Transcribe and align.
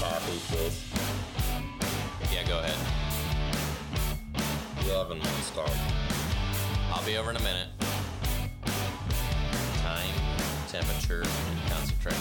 coffee, 0.00 0.38
please? 0.48 0.84
Yeah, 2.32 2.46
go 2.46 2.58
ahead. 2.58 2.76
You 4.84 4.92
haven't 4.92 5.18
installed. 5.18 5.70
I'll 6.92 7.04
be 7.04 7.16
over 7.16 7.30
in 7.30 7.36
a 7.36 7.42
minute. 7.42 7.68
Time, 9.82 10.10
temperature, 10.68 11.22
and 11.22 11.70
concentration. 11.70 12.20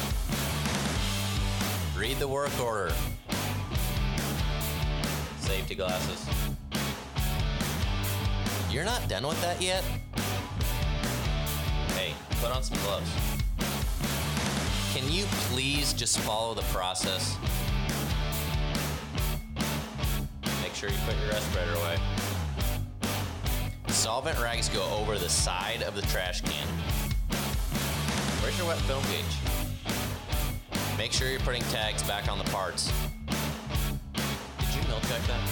Read 1.97 2.17
the 2.19 2.27
work 2.27 2.51
order. 2.59 2.91
Safety 5.39 5.75
glasses. 5.75 6.25
You're 8.71 8.85
not 8.85 9.07
done 9.07 9.27
with 9.27 9.39
that 9.41 9.61
yet? 9.61 9.83
Hey, 11.95 12.13
put 12.41 12.51
on 12.51 12.63
some 12.63 12.77
gloves. 12.79 13.42
Can 14.93 15.11
you 15.11 15.25
please 15.49 15.91
just 15.91 16.19
follow 16.19 16.53
the 16.53 16.61
process? 16.63 17.35
Make 20.61 20.75
sure 20.75 20.87
you 20.87 20.95
put 21.07 21.17
your 21.17 21.29
respirator 21.29 21.73
away. 21.73 21.97
Solvent 23.87 24.39
rags 24.39 24.69
go 24.69 24.83
over 24.99 25.17
the 25.17 25.29
side 25.29 25.81
of 25.81 25.95
the 25.95 26.03
trash 26.03 26.41
can. 26.41 26.67
Where's 28.43 28.55
your 28.55 28.67
wet 28.67 28.77
film 28.81 29.01
gauge? 29.05 29.25
Make 30.95 31.11
sure 31.11 31.27
you're 31.27 31.39
putting 31.39 31.63
tags 31.63 32.03
back 32.03 32.31
on 32.31 32.37
the 32.37 32.45
parts. 32.51 32.93
Did 34.59 34.75
you 34.75 34.87
mil 34.89 34.99
check 35.09 35.23
that? 35.25 35.49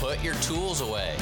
Put 0.00 0.24
your 0.24 0.34
tools 0.36 0.80
away. 0.80 1.14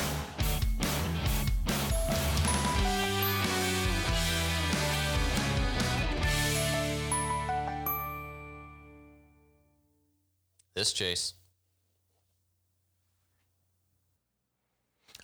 This 10.78 10.92
Chase. 10.92 11.34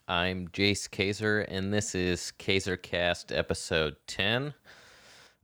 I'm 0.08 0.48
Jace 0.48 0.90
Kaiser, 0.90 1.42
and 1.42 1.72
this 1.72 1.94
is 1.94 2.32
KaiserCast 2.40 3.26
episode 3.30 3.94
10. 4.08 4.52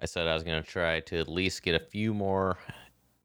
I 0.01 0.07
said 0.07 0.27
I 0.27 0.35
was 0.35 0.43
going 0.43 0.61
to 0.61 0.69
try 0.69 0.99
to 0.99 1.21
at 1.21 1.29
least 1.29 1.63
get 1.63 1.81
a 1.81 1.87
few 1.87 2.13
more 2.13 2.59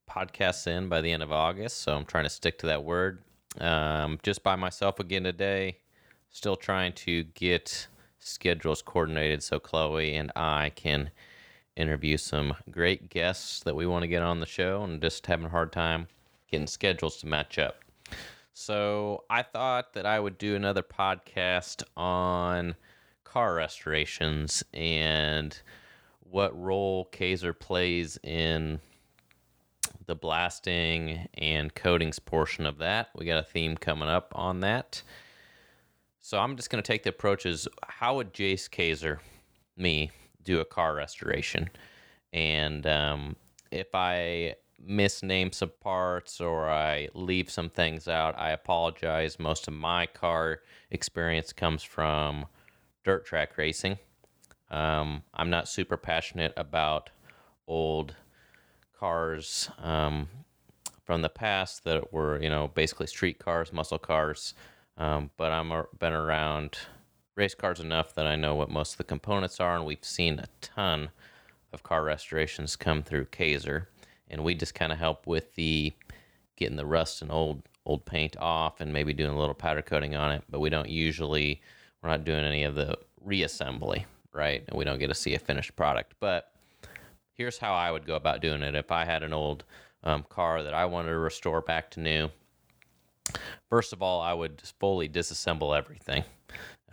podcasts 0.07 0.67
in 0.67 0.87
by 0.87 1.01
the 1.01 1.11
end 1.11 1.23
of 1.23 1.31
August, 1.31 1.79
so 1.79 1.95
I'm 1.95 2.05
trying 2.05 2.25
to 2.25 2.29
stick 2.29 2.59
to 2.59 2.67
that 2.67 2.83
word. 2.83 3.23
Um, 3.59 4.19
just 4.21 4.43
by 4.43 4.55
myself 4.55 4.99
again 4.99 5.23
today, 5.23 5.79
still 6.29 6.55
trying 6.55 6.93
to 6.93 7.23
get 7.23 7.87
schedules 8.19 8.83
coordinated 8.83 9.41
so 9.41 9.57
Chloe 9.57 10.13
and 10.13 10.31
I 10.35 10.69
can 10.75 11.09
interview 11.75 12.17
some 12.17 12.53
great 12.69 13.09
guests 13.09 13.61
that 13.61 13.75
we 13.75 13.87
want 13.87 14.03
to 14.03 14.07
get 14.07 14.21
on 14.21 14.39
the 14.39 14.45
show 14.45 14.83
and 14.83 15.01
just 15.01 15.25
having 15.25 15.47
a 15.47 15.49
hard 15.49 15.71
time 15.71 16.09
getting 16.55 16.67
schedules 16.67 17.17
to 17.17 17.27
match 17.27 17.59
up. 17.59 17.83
So 18.53 19.25
I 19.29 19.41
thought 19.41 19.91
that 19.93 20.05
I 20.05 20.17
would 20.17 20.37
do 20.37 20.55
another 20.55 20.83
podcast 20.83 21.83
on 21.97 22.75
car 23.25 23.55
restorations 23.55 24.63
and 24.73 25.59
what 26.21 26.57
role 26.57 27.09
Kaiser 27.11 27.51
plays 27.51 28.17
in 28.23 28.79
the 30.05 30.15
blasting 30.15 31.27
and 31.33 31.75
coatings 31.75 32.19
portion 32.19 32.65
of 32.65 32.77
that. 32.77 33.09
We 33.17 33.25
got 33.25 33.39
a 33.39 33.43
theme 33.43 33.75
coming 33.75 34.07
up 34.07 34.31
on 34.33 34.61
that. 34.61 35.01
So 36.21 36.39
I'm 36.39 36.55
just 36.55 36.69
going 36.69 36.81
to 36.81 36.87
take 36.87 37.03
the 37.03 37.09
approach 37.09 37.45
as 37.45 37.67
how 37.85 38.15
would 38.15 38.33
Jace 38.33 38.71
Kaiser, 38.71 39.19
me, 39.75 40.11
do 40.41 40.61
a 40.61 40.65
car 40.65 40.95
restoration? 40.95 41.69
And 42.31 42.87
um, 42.87 43.35
if 43.71 43.93
I 43.93 44.55
misname 44.83 45.53
some 45.53 45.71
parts 45.81 46.41
or 46.41 46.69
I 46.69 47.09
leave 47.13 47.49
some 47.49 47.69
things 47.69 48.07
out, 48.07 48.37
I 48.37 48.51
apologize. 48.51 49.39
Most 49.39 49.67
of 49.67 49.73
my 49.73 50.05
car 50.05 50.61
experience 50.91 51.53
comes 51.53 51.83
from 51.83 52.45
dirt 53.03 53.25
track 53.25 53.57
racing. 53.57 53.97
Um, 54.69 55.23
I'm 55.33 55.49
not 55.49 55.67
super 55.67 55.97
passionate 55.97 56.53
about 56.57 57.09
old 57.67 58.15
cars 58.99 59.69
um, 59.81 60.27
from 61.03 61.21
the 61.21 61.29
past 61.29 61.83
that 61.83 62.11
were, 62.11 62.41
you 62.41 62.49
know, 62.49 62.69
basically 62.73 63.07
street 63.07 63.39
cars, 63.39 63.71
muscle 63.71 63.99
cars. 63.99 64.53
Um, 64.97 65.29
but 65.37 65.51
I'm 65.51 65.71
been 65.99 66.13
around 66.13 66.77
race 67.35 67.53
cars 67.53 67.79
enough 67.79 68.15
that 68.15 68.25
I 68.25 68.35
know 68.35 68.55
what 68.55 68.69
most 68.69 68.93
of 68.93 68.97
the 68.97 69.03
components 69.03 69.59
are, 69.59 69.75
and 69.75 69.85
we've 69.85 70.03
seen 70.03 70.39
a 70.39 70.47
ton 70.61 71.09
of 71.73 71.83
car 71.83 72.03
restorations 72.03 72.75
come 72.75 73.03
through 73.03 73.25
Kaiser 73.25 73.89
and 74.29 74.43
we 74.43 74.53
just 74.55 74.75
kind 74.75 74.91
of 74.91 74.97
help 74.97 75.27
with 75.27 75.53
the 75.55 75.93
getting 76.55 76.77
the 76.77 76.85
rust 76.85 77.21
and 77.21 77.31
old 77.31 77.63
old 77.85 78.05
paint 78.05 78.35
off 78.37 78.81
and 78.81 78.91
maybe 78.91 79.13
doing 79.13 79.31
a 79.31 79.37
little 79.37 79.53
powder 79.53 79.81
coating 79.81 80.15
on 80.15 80.31
it 80.31 80.43
but 80.49 80.59
we 80.59 80.69
don't 80.69 80.89
usually 80.89 81.61
we're 82.01 82.09
not 82.09 82.25
doing 82.25 82.43
any 82.43 82.63
of 82.63 82.75
the 82.75 82.97
reassembly 83.25 84.05
right? 84.35 84.63
And 84.67 84.77
we 84.77 84.83
don't 84.83 84.99
get 84.99 85.07
to 85.07 85.15
see 85.15 85.33
a 85.33 85.39
finished 85.39 85.75
product. 85.75 86.13
But 86.19 86.51
here's 87.33 87.57
how 87.57 87.73
i 87.73 87.89
would 87.89 88.05
go 88.05 88.15
about 88.15 88.41
doing 88.41 88.61
it. 88.61 88.75
If 88.75 88.91
i 88.91 89.05
had 89.05 89.23
an 89.23 89.33
old 89.33 89.63
um, 90.03 90.23
car 90.29 90.61
that 90.61 90.73
i 90.73 90.85
wanted 90.85 91.09
to 91.09 91.17
restore 91.17 91.61
back 91.61 91.89
to 91.91 91.99
new 91.99 92.29
first 93.69 93.91
of 93.91 94.03
all 94.03 94.21
i 94.21 94.33
would 94.33 94.61
fully 94.79 95.09
disassemble 95.09 95.75
everything. 95.75 96.23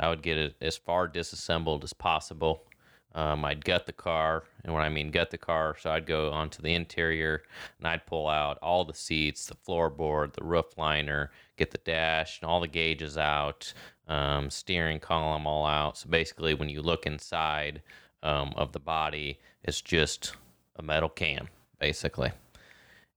I 0.01 0.09
would 0.09 0.23
get 0.23 0.39
it 0.39 0.55
as 0.61 0.77
far 0.77 1.07
disassembled 1.07 1.85
as 1.85 1.93
possible 1.93 2.65
um, 3.15 3.45
I'd 3.45 3.65
gut 3.65 3.87
the 3.87 3.93
car, 3.93 4.45
and 4.65 4.73
when 4.73 4.83
I 4.83 4.89
mean 4.89 5.11
gut 5.11 5.31
the 5.31 5.39
car, 5.39 5.77
so 5.79 5.91
I'd 5.91 6.07
go 6.07 6.31
onto 6.31 6.63
the 6.63 6.75
interior 6.75 7.43
and 7.79 7.87
I'd 7.87 8.07
pull 8.07 8.29
out 8.29 8.59
all 8.63 8.85
the 8.85 8.95
seats, 8.95 9.47
the 9.47 9.55
floorboard, 9.55 10.33
the 10.33 10.45
roof 10.45 10.79
liner, 10.79 11.31
get 11.57 11.71
the 11.71 11.79
dash 11.79 12.41
and 12.41 12.49
all 12.49 12.61
the 12.61 12.69
gauges 12.69 13.19
out, 13.19 13.73
um, 14.09 14.49
steering 14.49 14.99
column 14.99 15.47
all 15.47 15.67
out. 15.67 15.99
So 15.99 16.09
basically, 16.09 16.55
when 16.55 16.71
you 16.71 16.81
look 16.81 17.07
inside 17.07 17.83
um, 18.23 18.55
of 18.57 18.73
the 18.73 18.81
body, 18.81 19.39
it's 19.63 19.83
just 19.83 20.35
a 20.77 20.83
metal 20.83 21.11
can, 21.11 21.49
basically. 21.79 22.33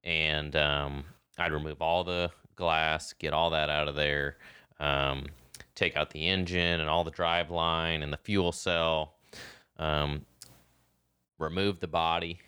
And 0.03 0.55
um, 0.57 1.05
I'd 1.37 1.53
remove 1.53 1.81
all 1.81 2.03
the 2.03 2.31
glass, 2.55 3.13
get 3.13 3.33
all 3.33 3.49
that 3.51 3.69
out 3.69 3.87
of 3.87 3.95
there, 3.95 4.37
um, 4.79 5.27
take 5.73 5.95
out 5.95 6.09
the 6.09 6.27
engine 6.27 6.81
and 6.81 6.89
all 6.89 7.03
the 7.03 7.11
drive 7.11 7.49
line 7.49 8.03
and 8.03 8.11
the 8.11 8.17
fuel 8.17 8.51
cell 8.51 9.14
um, 9.77 10.25
remove 11.39 11.79
the 11.79 11.87
body 11.87 12.39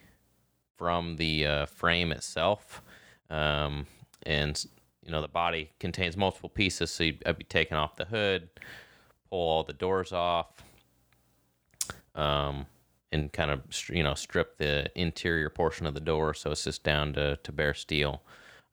from 0.78 1.16
the 1.18 1.46
uh, 1.46 1.66
frame 1.66 2.12
itself. 2.12 2.82
Um, 3.30 3.88
and, 4.24 4.64
you 5.04 5.12
know, 5.12 5.22
the 5.22 5.28
body 5.28 5.72
contains 5.80 6.16
multiple 6.16 6.50
pieces. 6.50 6.92
So 6.92 7.06
I'd 7.26 7.38
be 7.38 7.44
taking 7.44 7.78
off 7.78 7.96
the 7.96 8.06
hood, 8.06 8.50
pull 9.30 9.40
all 9.40 9.64
the 9.64 9.74
doors 9.74 10.12
off, 10.14 10.48
um, 12.16 12.66
and 13.12 13.32
kind 13.32 13.52
of, 13.52 13.62
you 13.90 14.04
know, 14.04 14.14
strip 14.14 14.58
the 14.58 14.92
interior 14.96 15.50
portion 15.50 15.88
of 15.88 15.94
the 15.94 16.00
door. 16.00 16.34
So 16.34 16.52
it's 16.52 16.64
just 16.64 16.84
down 16.84 17.14
to, 17.14 17.38
to 17.38 17.52
bare 17.52 17.74
steel. 17.74 18.22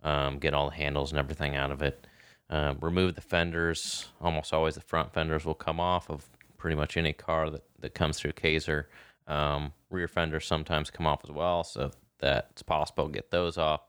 Um, 0.03 0.39
get 0.39 0.53
all 0.53 0.69
the 0.69 0.77
handles 0.77 1.13
and 1.13 1.19
everything 1.19 1.57
out 1.57 1.71
of 1.71 1.81
it. 1.81 2.07
Uh, 2.51 2.75
remove 2.81 3.15
the 3.15 3.23
fenders. 3.23 4.09
Almost 4.21 4.53
always 4.53 4.75
the 4.75 4.83
front 4.83 5.15
fenders 5.15 5.47
will 5.47 5.55
come 5.55 5.81
off 5.81 6.11
of 6.11 6.29
pretty 6.65 6.77
much 6.77 6.97
any 6.97 7.13
car 7.13 7.51
that, 7.51 7.63
that 7.79 7.95
comes 7.95 8.19
through 8.19 8.33
Kaiser. 8.33 8.89
Um, 9.27 9.75
rear 9.91 10.09
fenders 10.09 10.47
sometimes 10.47 10.89
come 10.89 11.07
off 11.07 11.21
as 11.23 11.31
well, 11.31 11.63
so 11.63 11.91
that 12.21 12.47
it's 12.53 12.63
possible 12.63 13.07
get 13.07 13.31
those 13.31 13.59
off. 13.59 13.83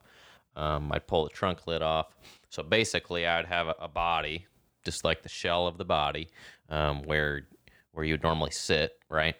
Um, 0.57 0.91
I'd 0.91 1.07
pull 1.07 1.23
the 1.23 1.29
trunk 1.29 1.67
lid 1.67 1.81
off. 1.81 2.07
So 2.49 2.63
basically, 2.63 3.25
I'd 3.25 3.45
have 3.45 3.67
a, 3.67 3.75
a 3.79 3.87
body, 3.87 4.45
just 4.83 5.05
like 5.05 5.23
the 5.23 5.29
shell 5.29 5.67
of 5.67 5.77
the 5.77 5.85
body, 5.85 6.27
um, 6.67 7.03
where 7.03 7.47
where 7.93 8.03
you'd 8.03 8.23
normally 8.23 8.51
sit, 8.51 8.99
right? 9.09 9.35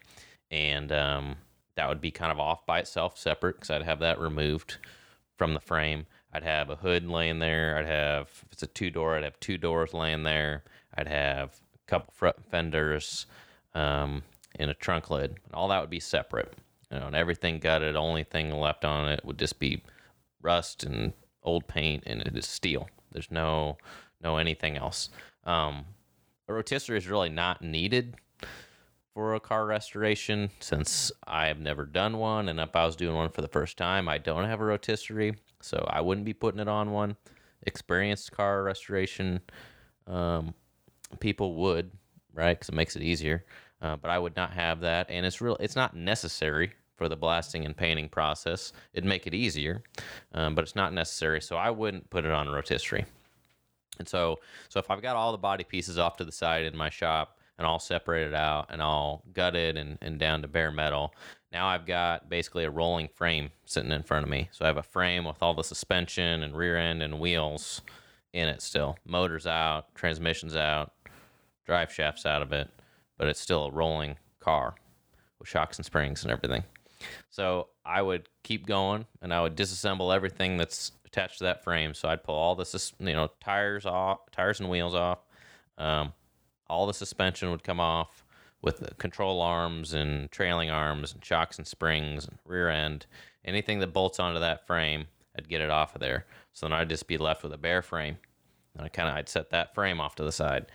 And 0.49 0.93
um, 0.93 1.35
that 1.75 1.89
would 1.89 1.99
be 1.99 2.11
kind 2.11 2.31
of 2.31 2.39
off 2.39 2.65
by 2.65 2.79
itself, 2.79 3.17
separate, 3.17 3.57
because 3.57 3.69
I'd 3.69 3.83
have 3.83 3.99
that 3.99 4.17
removed 4.17 4.77
from 5.37 5.53
the 5.53 5.59
frame. 5.59 6.05
I'd 6.31 6.43
have 6.43 6.69
a 6.69 6.77
hood 6.77 7.05
laying 7.05 7.39
there. 7.39 7.77
I'd 7.77 7.85
have, 7.85 8.29
if 8.45 8.53
it's 8.53 8.63
a 8.63 8.67
two 8.67 8.91
door, 8.91 9.17
I'd 9.17 9.25
have 9.25 9.41
two 9.41 9.57
doors 9.57 9.93
laying 9.93 10.23
there. 10.23 10.63
I'd 10.97 11.09
have 11.09 11.59
couple 11.87 12.13
front 12.13 12.43
fenders, 12.49 13.25
um, 13.73 14.23
and 14.57 14.71
a 14.71 14.73
trunk 14.73 15.09
lid. 15.09 15.31
And 15.31 15.53
all 15.53 15.67
that 15.69 15.81
would 15.81 15.89
be 15.89 15.99
separate. 15.99 16.53
You 16.91 16.99
know, 16.99 17.07
and 17.07 17.15
everything 17.15 17.59
gutted. 17.59 17.95
Only 17.95 18.23
thing 18.23 18.51
left 18.51 18.85
on 18.85 19.09
it 19.09 19.25
would 19.25 19.39
just 19.39 19.59
be 19.59 19.81
rust 20.41 20.83
and 20.83 21.13
old 21.43 21.67
paint, 21.67 22.03
and 22.05 22.21
it 22.21 22.37
is 22.37 22.45
steel. 22.45 22.87
There's 23.11 23.31
no 23.31 23.77
no 24.21 24.37
anything 24.37 24.77
else. 24.77 25.09
Um, 25.43 25.85
a 26.47 26.53
rotisserie 26.53 26.97
is 26.97 27.07
really 27.07 27.29
not 27.29 27.61
needed 27.61 28.15
for 29.13 29.33
a 29.33 29.39
car 29.39 29.65
restoration 29.65 30.49
since 30.59 31.11
I 31.25 31.47
have 31.47 31.59
never 31.59 31.85
done 31.85 32.17
one, 32.17 32.49
and 32.49 32.59
if 32.59 32.75
I 32.75 32.85
was 32.85 32.95
doing 32.95 33.15
one 33.15 33.29
for 33.29 33.41
the 33.41 33.47
first 33.47 33.77
time, 33.77 34.09
I 34.09 34.17
don't 34.17 34.43
have 34.45 34.61
a 34.61 34.65
rotisserie, 34.65 35.35
so 35.61 35.87
I 35.89 36.01
wouldn't 36.01 36.25
be 36.25 36.33
putting 36.33 36.59
it 36.59 36.67
on 36.67 36.91
one. 36.91 37.15
Experienced 37.63 38.31
car 38.31 38.63
restoration 38.63 39.41
um, 40.07 40.53
people 41.19 41.55
would, 41.55 41.91
right? 42.33 42.53
Because 42.53 42.69
it 42.69 42.75
makes 42.75 42.95
it 42.95 43.01
easier. 43.01 43.45
Uh, 43.81 43.95
but 43.95 44.09
I 44.09 44.17
would 44.17 44.35
not 44.35 44.51
have 44.53 44.79
that, 44.81 45.07
and 45.09 45.25
it's 45.25 45.41
real. 45.41 45.57
It's 45.59 45.75
not 45.75 45.95
necessary 45.95 46.71
for 46.95 47.09
the 47.09 47.15
blasting 47.15 47.65
and 47.65 47.75
painting 47.75 48.09
process. 48.09 48.71
It'd 48.93 49.07
make 49.07 49.27
it 49.27 49.33
easier, 49.33 49.83
um, 50.33 50.55
but 50.55 50.63
it's 50.63 50.75
not 50.75 50.93
necessary. 50.93 51.41
So 51.41 51.57
I 51.57 51.69
wouldn't 51.69 52.09
put 52.09 52.25
it 52.25 52.31
on 52.31 52.47
a 52.47 52.51
rotisserie. 52.51 53.05
And 53.99 54.07
so, 54.07 54.39
so 54.69 54.79
if 54.79 54.89
I've 54.89 55.01
got 55.01 55.15
all 55.15 55.31
the 55.31 55.37
body 55.37 55.63
pieces 55.63 55.97
off 55.97 56.17
to 56.17 56.25
the 56.25 56.31
side 56.31 56.65
in 56.65 56.75
my 56.75 56.89
shop 56.89 57.37
and 57.57 57.65
all 57.65 57.79
separated 57.79 58.33
out 58.33 58.67
and 58.69 58.81
all 58.81 59.23
gutted 59.33 59.77
and, 59.77 59.97
and 60.01 60.19
down 60.19 60.41
to 60.41 60.47
bare 60.47 60.71
metal, 60.71 61.13
now 61.51 61.67
I've 61.67 61.85
got 61.85 62.29
basically 62.29 62.65
a 62.65 62.69
rolling 62.69 63.07
frame 63.07 63.51
sitting 63.65 63.91
in 63.91 64.03
front 64.03 64.23
of 64.23 64.29
me. 64.29 64.49
So 64.51 64.65
I 64.65 64.67
have 64.67 64.77
a 64.77 64.83
frame 64.83 65.25
with 65.25 65.41
all 65.41 65.53
the 65.53 65.63
suspension 65.63 66.43
and 66.43 66.55
rear 66.57 66.77
end 66.77 67.01
and 67.01 67.19
wheels 67.19 67.81
in 68.33 68.49
it 68.49 68.61
still. 68.61 68.97
Motors 69.05 69.47
out, 69.47 69.95
transmissions 69.95 70.55
out, 70.55 70.91
drive 71.65 71.91
shafts 71.91 72.25
out 72.25 72.41
of 72.41 72.51
it, 72.51 72.69
but 73.17 73.27
it's 73.27 73.39
still 73.39 73.65
a 73.65 73.71
rolling 73.71 74.17
car 74.39 74.75
with 75.39 75.47
shocks 75.47 75.77
and 75.77 75.85
springs 75.85 76.23
and 76.23 76.31
everything. 76.31 76.63
So 77.29 77.69
I 77.85 78.01
would 78.01 78.29
keep 78.43 78.65
going 78.65 79.05
and 79.21 79.33
I 79.33 79.41
would 79.41 79.55
disassemble 79.55 80.15
everything 80.15 80.57
that's 80.57 80.91
attached 81.05 81.39
to 81.39 81.45
that 81.45 81.63
frame. 81.63 81.93
So 81.93 82.09
I'd 82.09 82.23
pull 82.23 82.35
all 82.35 82.55
the 82.55 82.91
you 82.99 83.13
know 83.13 83.29
tires 83.41 83.85
off, 83.85 84.19
tires 84.31 84.59
and 84.59 84.69
wheels 84.69 84.95
off. 84.95 85.19
Um, 85.77 86.13
all 86.67 86.87
the 86.87 86.93
suspension 86.93 87.51
would 87.51 87.63
come 87.63 87.79
off 87.79 88.23
with 88.61 88.79
the 88.79 88.93
control 88.95 89.41
arms 89.41 89.93
and 89.93 90.31
trailing 90.31 90.69
arms 90.69 91.13
and 91.13 91.23
shocks 91.23 91.57
and 91.57 91.67
springs 91.67 92.25
and 92.25 92.37
rear 92.45 92.69
end. 92.69 93.05
Anything 93.43 93.79
that 93.79 93.93
bolts 93.93 94.19
onto 94.19 94.39
that 94.39 94.65
frame, 94.65 95.05
I'd 95.37 95.49
get 95.49 95.61
it 95.61 95.69
off 95.69 95.93
of 95.93 96.01
there. 96.01 96.25
So 96.53 96.65
then 96.65 96.73
I'd 96.73 96.89
just 96.89 97.07
be 97.07 97.17
left 97.17 97.43
with 97.43 97.53
a 97.53 97.57
bare 97.57 97.83
frame. 97.83 98.17
And 98.75 98.85
I 98.85 98.89
kind 98.89 99.07
of 99.07 99.15
I'd 99.15 99.29
set 99.29 99.51
that 99.51 99.75
frame 99.75 100.01
off 100.01 100.15
to 100.15 100.23
the 100.23 100.31
side 100.31 100.65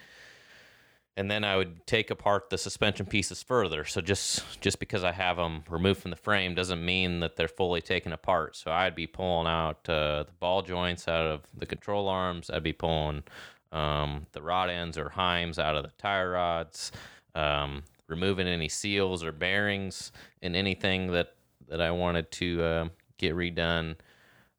and 1.17 1.31
then 1.31 1.45
I 1.45 1.57
would 1.57 1.87
take 1.87 2.11
apart 2.11 2.51
the 2.51 2.59
suspension 2.59 3.07
pieces 3.07 3.43
further. 3.43 3.85
So 3.85 4.01
just 4.01 4.61
just 4.61 4.79
because 4.79 5.05
I 5.05 5.12
have 5.12 5.37
them 5.37 5.65
removed 5.69 6.01
from 6.01 6.11
the 6.11 6.17
frame 6.17 6.55
doesn't 6.55 6.85
mean 6.85 7.21
that 7.21 7.37
they're 7.37 7.49
fully 7.49 7.81
taken 7.81 8.12
apart. 8.12 8.57
So 8.57 8.71
I'd 8.71 8.95
be 8.95 9.07
pulling 9.07 9.47
out 9.47 9.89
uh, 9.89 10.25
the 10.25 10.33
ball 10.39 10.62
joints 10.62 11.09
out 11.09 11.27
of 11.27 11.43
the 11.57 11.67
control 11.67 12.09
arms. 12.09 12.49
I'd 12.51 12.62
be 12.62 12.73
pulling 12.73 13.25
um, 13.73 14.27
the 14.33 14.43
rod 14.43 14.71
ends 14.71 14.97
or 14.97 15.11
heims 15.11 15.59
out 15.59 15.77
of 15.77 15.83
the 15.83 15.93
tire 15.99 16.31
rods, 16.31 16.93
um, 17.35 17.83
removing 18.09 18.47
any 18.47 18.69
seals 18.69 19.23
or 19.23 19.33
bearings 19.33 20.12
and 20.43 20.57
anything 20.57 21.12
that 21.12 21.35
that 21.69 21.81
I 21.81 21.91
wanted 21.91 22.31
to 22.33 22.62
uh, 22.62 22.89
get 23.19 23.35
redone. 23.35 23.97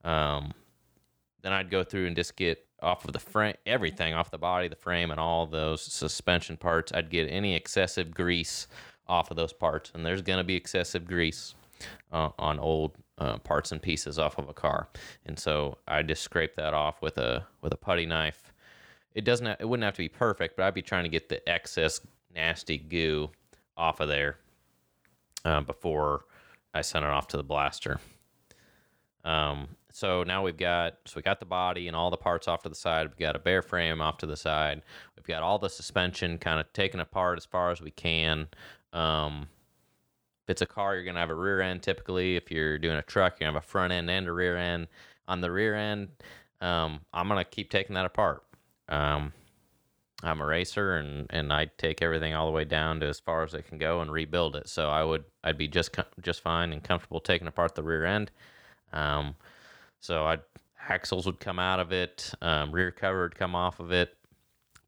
Um, 0.04 0.54
then 1.42 1.54
I'd 1.54 1.72
go 1.72 1.84
through 1.84 2.08
and 2.08 2.16
just 2.16 2.36
get 2.36 2.66
off 2.82 3.06
of 3.06 3.14
the 3.14 3.20
frame, 3.20 3.56
everything 3.66 4.14
off 4.14 4.32
the 4.32 4.38
body, 4.38 4.68
the 4.68 4.76
frame, 4.76 5.12
and 5.12 5.20
all 5.20 5.46
those 5.46 5.82
suspension 5.82 6.58
parts. 6.58 6.92
I'd 6.92 7.10
get 7.10 7.28
any 7.30 7.56
excessive 7.56 8.12
grease 8.12 8.68
off 9.08 9.32
of 9.32 9.38
those 9.38 9.54
parts, 9.54 9.92
and 9.94 10.06
there's 10.06 10.22
gonna 10.22 10.44
be 10.44 10.56
excessive 10.56 11.06
grease 11.06 11.56
uh, 12.12 12.30
on 12.40 12.60
old 12.60 12.98
uh, 13.18 13.38
parts 13.40 13.72
and 13.72 13.82
pieces 13.82 14.18
off 14.18 14.38
of 14.38 14.50
a 14.50 14.54
car, 14.54 14.90
and 15.26 15.38
so 15.38 15.78
I 15.88 16.02
just 16.02 16.24
scrape 16.24 16.56
that 16.56 16.74
off 16.74 17.02
with 17.02 17.18
a 17.18 17.46
with 17.62 17.74
a 17.74 17.78
putty 17.78 18.06
knife. 18.06 18.54
It 19.14 19.26
doesn't. 19.26 19.46
Have, 19.46 19.58
it 19.60 19.68
wouldn't 19.68 19.84
have 19.84 19.96
to 19.96 20.04
be 20.04 20.10
perfect, 20.10 20.56
but 20.56 20.64
I'd 20.64 20.74
be 20.74 20.82
trying 20.82 21.04
to 21.04 21.10
get 21.10 21.30
the 21.30 21.48
excess 21.48 22.00
nasty 22.34 22.78
goo 22.78 23.30
off 23.76 24.00
of 24.00 24.08
there 24.08 24.38
uh, 25.44 25.62
before 25.62 26.26
I 26.74 26.82
send 26.82 27.06
it 27.06 27.12
off 27.12 27.28
to 27.30 27.38
the 27.38 27.44
blaster. 27.44 28.00
Um, 29.24 29.70
so 29.92 30.24
now 30.24 30.44
we've 30.44 30.58
got 30.58 30.98
so 31.06 31.14
we 31.18 31.22
got 31.22 31.40
the 31.40 31.46
body 31.46 31.88
and 31.88 31.96
all 31.96 32.10
the 32.10 32.18
parts 32.18 32.48
off 32.48 32.64
to 32.64 32.70
the 32.70 32.76
side. 32.76 33.08
We've 33.08 33.18
got 33.18 33.36
a 33.36 33.40
bare 33.40 33.62
frame 33.62 34.02
off 34.02 34.18
to 34.20 34.26
the 34.26 34.38
side. 34.38 34.82
We've 35.16 35.26
got 35.26 35.44
all 35.44 35.60
the 35.60 35.70
suspension 35.70 36.38
kind 36.38 36.60
of 36.60 36.72
taken 36.74 37.00
apart 37.00 37.38
as 37.38 37.46
far 37.46 37.72
as 37.72 37.82
we 37.82 37.92
can. 37.92 38.48
Um, 38.94 39.48
if 40.44 40.50
it's 40.50 40.62
a 40.62 40.66
car, 40.66 40.96
you're 40.96 41.06
gonna 41.06 41.20
have 41.20 41.30
a 41.30 41.36
rear 41.36 41.62
end 41.62 41.84
typically. 41.84 42.36
If 42.36 42.52
you're 42.52 42.80
doing 42.80 42.98
a 42.98 43.02
truck, 43.02 43.40
you're 43.40 43.48
gonna 43.48 43.58
have 43.58 43.64
a 43.64 43.68
front 43.68 43.94
end 43.94 44.10
and 44.10 44.28
a 44.28 44.32
rear 44.32 44.58
end. 44.58 44.88
On 45.28 45.42
the 45.42 45.52
rear 45.52 45.76
end, 45.76 46.10
um, 46.62 47.02
I'm 47.14 47.28
gonna 47.28 47.46
keep 47.46 47.70
taking 47.70 47.96
that 47.96 48.06
apart. 48.06 48.44
Um, 48.90 49.34
I'm 50.24 50.42
a 50.42 50.46
racer 50.46 50.96
and 50.96 51.28
and 51.30 51.52
I 51.52 51.68
take 51.78 52.02
everything 52.02 52.34
all 52.34 52.46
the 52.46 52.52
way 52.52 52.66
down 52.66 53.00
to 53.00 53.08
as 53.08 53.20
far 53.20 53.44
as 53.44 53.54
it 53.54 53.68
can 53.68 53.78
go 53.78 54.02
and 54.02 54.12
rebuild 54.12 54.56
it. 54.56 54.68
So 54.70 54.90
I 54.90 55.04
would 55.04 55.24
I'd 55.44 55.58
be 55.58 55.68
just 55.68 55.96
just 56.22 56.42
fine 56.42 56.72
and 56.74 56.84
comfortable 56.84 57.20
taking 57.20 57.48
apart 57.48 57.76
the 57.76 57.84
rear 57.84 58.06
end. 58.06 58.32
Um, 58.94 59.36
so 60.02 60.26
I 60.26 60.40
axles 60.90 61.26
would 61.26 61.40
come 61.40 61.60
out 61.60 61.80
of 61.80 61.92
it, 61.92 62.34
um, 62.42 62.72
rear 62.72 62.92
cover 62.92 63.24
would 63.24 63.36
come 63.36 63.56
off 63.56 63.80
of 63.80 63.92
it, 63.92 64.18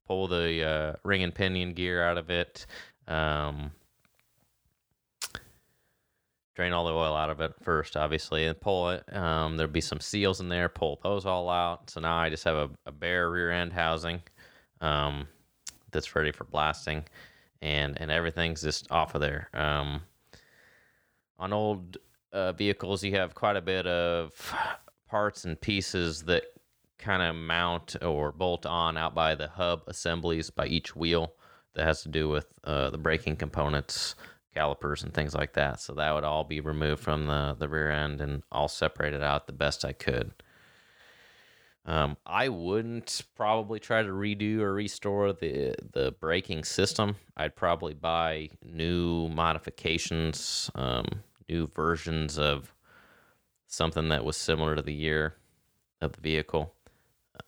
pull 0.07 0.27
the 0.27 0.63
uh, 0.63 0.93
ring 1.03 1.23
and 1.23 1.33
pinion 1.33 1.73
gear 1.73 2.03
out 2.03 2.17
of 2.17 2.29
it, 2.29 2.65
um, 3.07 3.71
drain 6.55 6.73
all 6.73 6.85
the 6.85 6.91
oil 6.93 7.15
out 7.15 7.29
of 7.29 7.41
it 7.41 7.53
first, 7.61 7.95
obviously, 7.95 8.45
and 8.45 8.59
pull 8.59 8.89
it. 8.89 9.15
Um, 9.15 9.55
there'd 9.57 9.71
be 9.71 9.81
some 9.81 9.99
seals 9.99 10.41
in 10.41 10.49
there, 10.49 10.69
pull 10.69 10.99
those 11.03 11.25
all 11.25 11.49
out. 11.49 11.89
So 11.89 12.01
now 12.01 12.17
I 12.17 12.29
just 12.29 12.43
have 12.43 12.55
a, 12.55 12.69
a 12.85 12.91
bare 12.91 13.29
rear 13.29 13.51
end 13.51 13.73
housing 13.73 14.21
um, 14.81 15.27
that's 15.91 16.15
ready 16.15 16.31
for 16.31 16.43
blasting, 16.45 17.05
and 17.61 17.99
and 17.99 18.11
everything's 18.11 18.61
just 18.61 18.91
off 18.91 19.15
of 19.15 19.21
there. 19.21 19.49
Um, 19.53 20.01
on 21.39 21.53
old 21.53 21.97
uh, 22.31 22.51
vehicles, 22.51 23.03
you 23.03 23.15
have 23.15 23.33
quite 23.33 23.55
a 23.55 23.61
bit 23.61 23.87
of 23.87 24.33
parts 25.13 25.45
and 25.45 25.61
pieces 25.61 26.23
that 26.23 26.43
kind 26.97 27.21
of 27.21 27.35
mount 27.35 27.95
or 28.01 28.31
bolt 28.31 28.65
on 28.65 28.97
out 28.97 29.13
by 29.13 29.35
the 29.35 29.47
hub 29.47 29.83
assemblies 29.85 30.49
by 30.49 30.65
each 30.65 30.95
wheel 30.95 31.33
that 31.75 31.85
has 31.85 32.01
to 32.01 32.09
do 32.09 32.29
with 32.29 32.47
uh, 32.63 32.89
the 32.89 32.97
braking 32.97 33.35
components, 33.35 34.15
calipers, 34.55 35.03
and 35.03 35.13
things 35.13 35.35
like 35.35 35.53
that. 35.53 35.79
So 35.79 35.93
that 35.93 36.15
would 36.15 36.23
all 36.23 36.43
be 36.43 36.61
removed 36.61 37.03
from 37.03 37.27
the, 37.27 37.55
the 37.59 37.69
rear 37.69 37.91
end 37.91 38.21
and 38.21 38.41
all 38.51 38.67
separated 38.67 39.21
out 39.21 39.45
the 39.45 39.53
best 39.53 39.85
I 39.85 39.93
could. 39.93 40.31
Um, 41.85 42.17
I 42.25 42.49
wouldn't 42.49 43.21
probably 43.35 43.79
try 43.79 44.01
to 44.01 44.09
redo 44.09 44.61
or 44.61 44.73
restore 44.73 45.31
the 45.31 45.75
the 45.91 46.15
braking 46.19 46.63
system. 46.63 47.17
I'd 47.37 47.55
probably 47.55 47.93
buy 47.93 48.49
new 48.63 49.29
modifications, 49.29 50.71
um, 50.73 51.05
new 51.47 51.67
versions 51.67 52.39
of 52.39 52.73
something 53.73 54.09
that 54.09 54.23
was 54.23 54.37
similar 54.37 54.75
to 54.75 54.81
the 54.81 54.93
year 54.93 55.35
of 55.99 56.13
the 56.13 56.21
vehicle. 56.21 56.73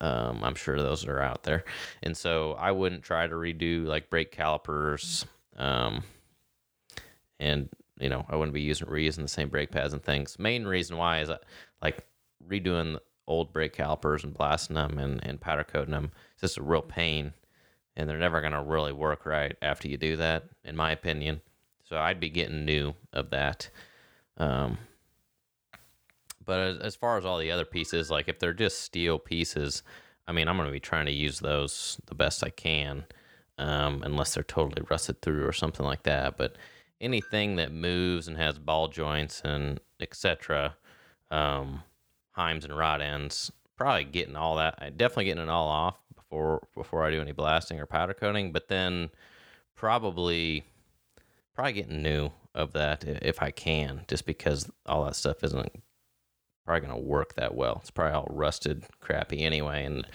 Um, 0.01 0.43
I'm 0.43 0.55
sure 0.55 0.77
those 0.77 1.05
are 1.05 1.21
out 1.21 1.43
there. 1.43 1.63
And 2.01 2.17
so 2.17 2.53
I 2.53 2.71
wouldn't 2.71 3.03
try 3.03 3.27
to 3.27 3.35
redo 3.35 3.85
like 3.85 4.09
brake 4.09 4.31
calipers. 4.31 5.25
Um, 5.55 6.03
and, 7.39 7.69
you 7.99 8.09
know, 8.09 8.25
I 8.27 8.35
wouldn't 8.35 8.55
be 8.55 8.61
using 8.61 8.87
reusing 8.87 9.21
the 9.21 9.27
same 9.27 9.49
brake 9.49 9.71
pads 9.71 9.93
and 9.93 10.03
things. 10.03 10.39
Main 10.39 10.65
reason 10.65 10.97
why 10.97 11.19
is 11.19 11.29
like 11.81 12.05
redoing 12.45 12.99
old 13.27 13.53
brake 13.53 13.73
calipers 13.73 14.23
and 14.23 14.33
blasting 14.33 14.75
them 14.75 14.97
and, 14.97 15.23
and 15.23 15.39
powder 15.39 15.63
coating 15.63 15.91
them. 15.91 16.11
It's 16.33 16.41
just 16.41 16.57
a 16.57 16.63
real 16.63 16.81
pain. 16.81 17.33
And 17.95 18.09
they're 18.09 18.17
never 18.17 18.41
going 18.41 18.53
to 18.53 18.61
really 18.61 18.91
work 18.91 19.25
right 19.25 19.55
after 19.61 19.87
you 19.87 19.97
do 19.97 20.17
that, 20.17 20.45
in 20.63 20.75
my 20.75 20.91
opinion. 20.91 21.41
So 21.87 21.97
I'd 21.97 22.19
be 22.19 22.29
getting 22.29 22.65
new 22.65 22.95
of 23.13 23.29
that. 23.29 23.69
Um, 24.37 24.79
but 26.45 26.59
as, 26.59 26.77
as 26.79 26.95
far 26.95 27.17
as 27.17 27.25
all 27.25 27.37
the 27.37 27.51
other 27.51 27.65
pieces, 27.65 28.11
like 28.11 28.27
if 28.27 28.39
they're 28.39 28.53
just 28.53 28.79
steel 28.79 29.19
pieces, 29.19 29.83
I 30.27 30.31
mean, 30.31 30.47
I'm 30.47 30.57
going 30.57 30.67
to 30.67 30.73
be 30.73 30.79
trying 30.79 31.05
to 31.05 31.11
use 31.11 31.39
those 31.39 31.99
the 32.05 32.15
best 32.15 32.43
I 32.43 32.49
can, 32.49 33.05
um, 33.57 34.01
unless 34.03 34.33
they're 34.33 34.43
totally 34.43 34.85
rusted 34.89 35.21
through 35.21 35.45
or 35.45 35.53
something 35.53 35.85
like 35.85 36.03
that. 36.03 36.37
But 36.37 36.57
anything 36.99 37.57
that 37.57 37.71
moves 37.71 38.27
and 38.27 38.37
has 38.37 38.57
ball 38.57 38.87
joints 38.87 39.41
and 39.43 39.79
etc., 39.99 40.75
um, 41.31 41.83
heims 42.37 42.63
and 42.63 42.77
rod 42.77 43.01
ends, 43.01 43.51
probably 43.77 44.05
getting 44.05 44.35
all 44.35 44.55
that. 44.57 44.97
Definitely 44.97 45.25
getting 45.25 45.43
it 45.43 45.49
all 45.49 45.67
off 45.67 45.97
before 46.15 46.67
before 46.75 47.03
I 47.03 47.11
do 47.11 47.21
any 47.21 47.31
blasting 47.31 47.79
or 47.79 47.85
powder 47.85 48.13
coating. 48.13 48.51
But 48.51 48.67
then 48.67 49.09
probably 49.75 50.65
probably 51.53 51.73
getting 51.73 52.01
new 52.01 52.31
of 52.53 52.73
that 52.73 53.03
if 53.05 53.41
I 53.41 53.51
can, 53.51 54.01
just 54.07 54.25
because 54.25 54.69
all 54.85 55.05
that 55.05 55.15
stuff 55.15 55.43
isn't 55.43 55.83
probably 56.65 56.87
going 56.87 56.99
to 56.99 57.07
work 57.07 57.35
that 57.35 57.55
well. 57.55 57.79
It's 57.81 57.91
probably 57.91 58.13
all 58.13 58.27
rusted, 58.29 58.85
crappy 58.99 59.41
anyway, 59.41 59.85
and 59.85 60.07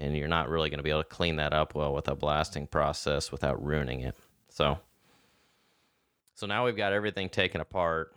and 0.00 0.16
you're 0.16 0.28
not 0.28 0.48
really 0.48 0.70
going 0.70 0.78
to 0.78 0.84
be 0.84 0.90
able 0.90 1.02
to 1.02 1.08
clean 1.08 1.36
that 1.36 1.52
up 1.52 1.74
well 1.74 1.92
with 1.92 2.08
a 2.08 2.14
blasting 2.14 2.66
process 2.66 3.32
without 3.32 3.62
ruining 3.64 4.00
it. 4.00 4.14
So 4.48 4.78
so 6.34 6.46
now 6.46 6.64
we've 6.64 6.76
got 6.76 6.92
everything 6.92 7.28
taken 7.28 7.60
apart. 7.60 8.14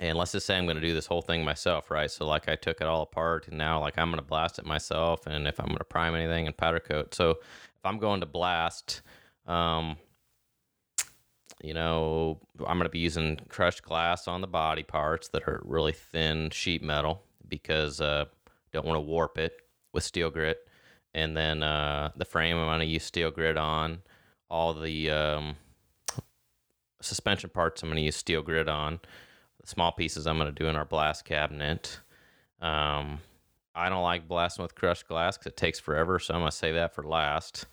And 0.00 0.16
let's 0.16 0.32
just 0.32 0.46
say 0.46 0.56
I'm 0.56 0.64
going 0.64 0.80
to 0.80 0.86
do 0.86 0.94
this 0.94 1.04
whole 1.04 1.20
thing 1.20 1.44
myself, 1.44 1.90
right? 1.90 2.10
So 2.10 2.26
like 2.26 2.48
I 2.48 2.56
took 2.56 2.80
it 2.80 2.86
all 2.86 3.02
apart 3.02 3.48
and 3.48 3.58
now 3.58 3.78
like 3.80 3.98
I'm 3.98 4.08
going 4.08 4.22
to 4.22 4.26
blast 4.26 4.58
it 4.58 4.64
myself 4.64 5.26
and 5.26 5.46
if 5.46 5.60
I'm 5.60 5.66
going 5.66 5.76
to 5.76 5.84
prime 5.84 6.14
anything 6.14 6.46
and 6.46 6.56
powder 6.56 6.80
coat. 6.80 7.14
So 7.14 7.32
if 7.32 7.84
I'm 7.84 7.98
going 7.98 8.20
to 8.20 8.26
blast 8.26 9.02
um 9.46 9.98
you 11.62 11.74
know, 11.74 12.38
I'm 12.60 12.78
going 12.78 12.84
to 12.84 12.88
be 12.88 12.98
using 12.98 13.38
crushed 13.48 13.82
glass 13.82 14.26
on 14.28 14.40
the 14.40 14.46
body 14.46 14.82
parts 14.82 15.28
that 15.28 15.46
are 15.46 15.62
really 15.64 15.92
thin 15.92 16.50
sheet 16.50 16.82
metal 16.82 17.22
because 17.48 18.00
uh, 18.00 18.26
don't 18.72 18.86
want 18.86 18.96
to 18.96 19.00
warp 19.00 19.38
it 19.38 19.52
with 19.92 20.04
steel 20.04 20.30
grit. 20.30 20.58
And 21.14 21.36
then 21.36 21.62
uh, 21.62 22.10
the 22.16 22.24
frame 22.24 22.56
I'm 22.56 22.66
going 22.66 22.80
to 22.80 22.86
use 22.86 23.04
steel 23.04 23.30
grit 23.30 23.56
on. 23.56 23.98
All 24.48 24.74
the 24.74 25.10
um, 25.10 25.56
suspension 27.00 27.50
parts 27.50 27.82
I'm 27.82 27.88
going 27.88 27.96
to 27.96 28.02
use 28.02 28.16
steel 28.16 28.42
grit 28.42 28.68
on. 28.68 29.00
The 29.60 29.66
small 29.66 29.92
pieces 29.92 30.26
I'm 30.26 30.38
going 30.38 30.52
to 30.52 30.62
do 30.62 30.68
in 30.68 30.76
our 30.76 30.84
blast 30.84 31.24
cabinet. 31.24 32.00
Um, 32.60 33.18
I 33.74 33.88
don't 33.88 34.02
like 34.02 34.28
blasting 34.28 34.62
with 34.62 34.74
crushed 34.74 35.08
glass 35.08 35.36
because 35.36 35.52
it 35.52 35.56
takes 35.56 35.78
forever, 35.78 36.18
so 36.18 36.34
I'm 36.34 36.40
going 36.40 36.50
to 36.50 36.56
save 36.56 36.74
that 36.74 36.94
for 36.94 37.04
last. 37.04 37.66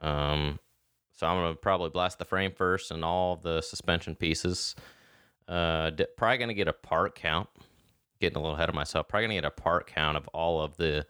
Um, 0.00 0.58
so 1.16 1.26
I'm 1.26 1.54
to 1.54 1.58
probably 1.58 1.88
blast 1.88 2.18
the 2.18 2.26
frame 2.26 2.52
first 2.54 2.90
and 2.90 3.02
all 3.04 3.36
the 3.36 3.62
suspension 3.62 4.14
pieces. 4.14 4.76
Uh, 5.48 5.90
probably 6.16 6.46
to 6.46 6.54
get 6.54 6.68
a 6.68 6.74
part 6.74 7.14
count. 7.14 7.48
Getting 8.20 8.36
a 8.36 8.40
little 8.40 8.54
ahead 8.54 8.68
of 8.68 8.74
myself. 8.74 9.08
Probably 9.08 9.28
to 9.28 9.34
get 9.34 9.44
a 9.44 9.50
part 9.50 9.86
count 9.86 10.18
of 10.18 10.28
all 10.28 10.60
of 10.60 10.76
the 10.76 11.06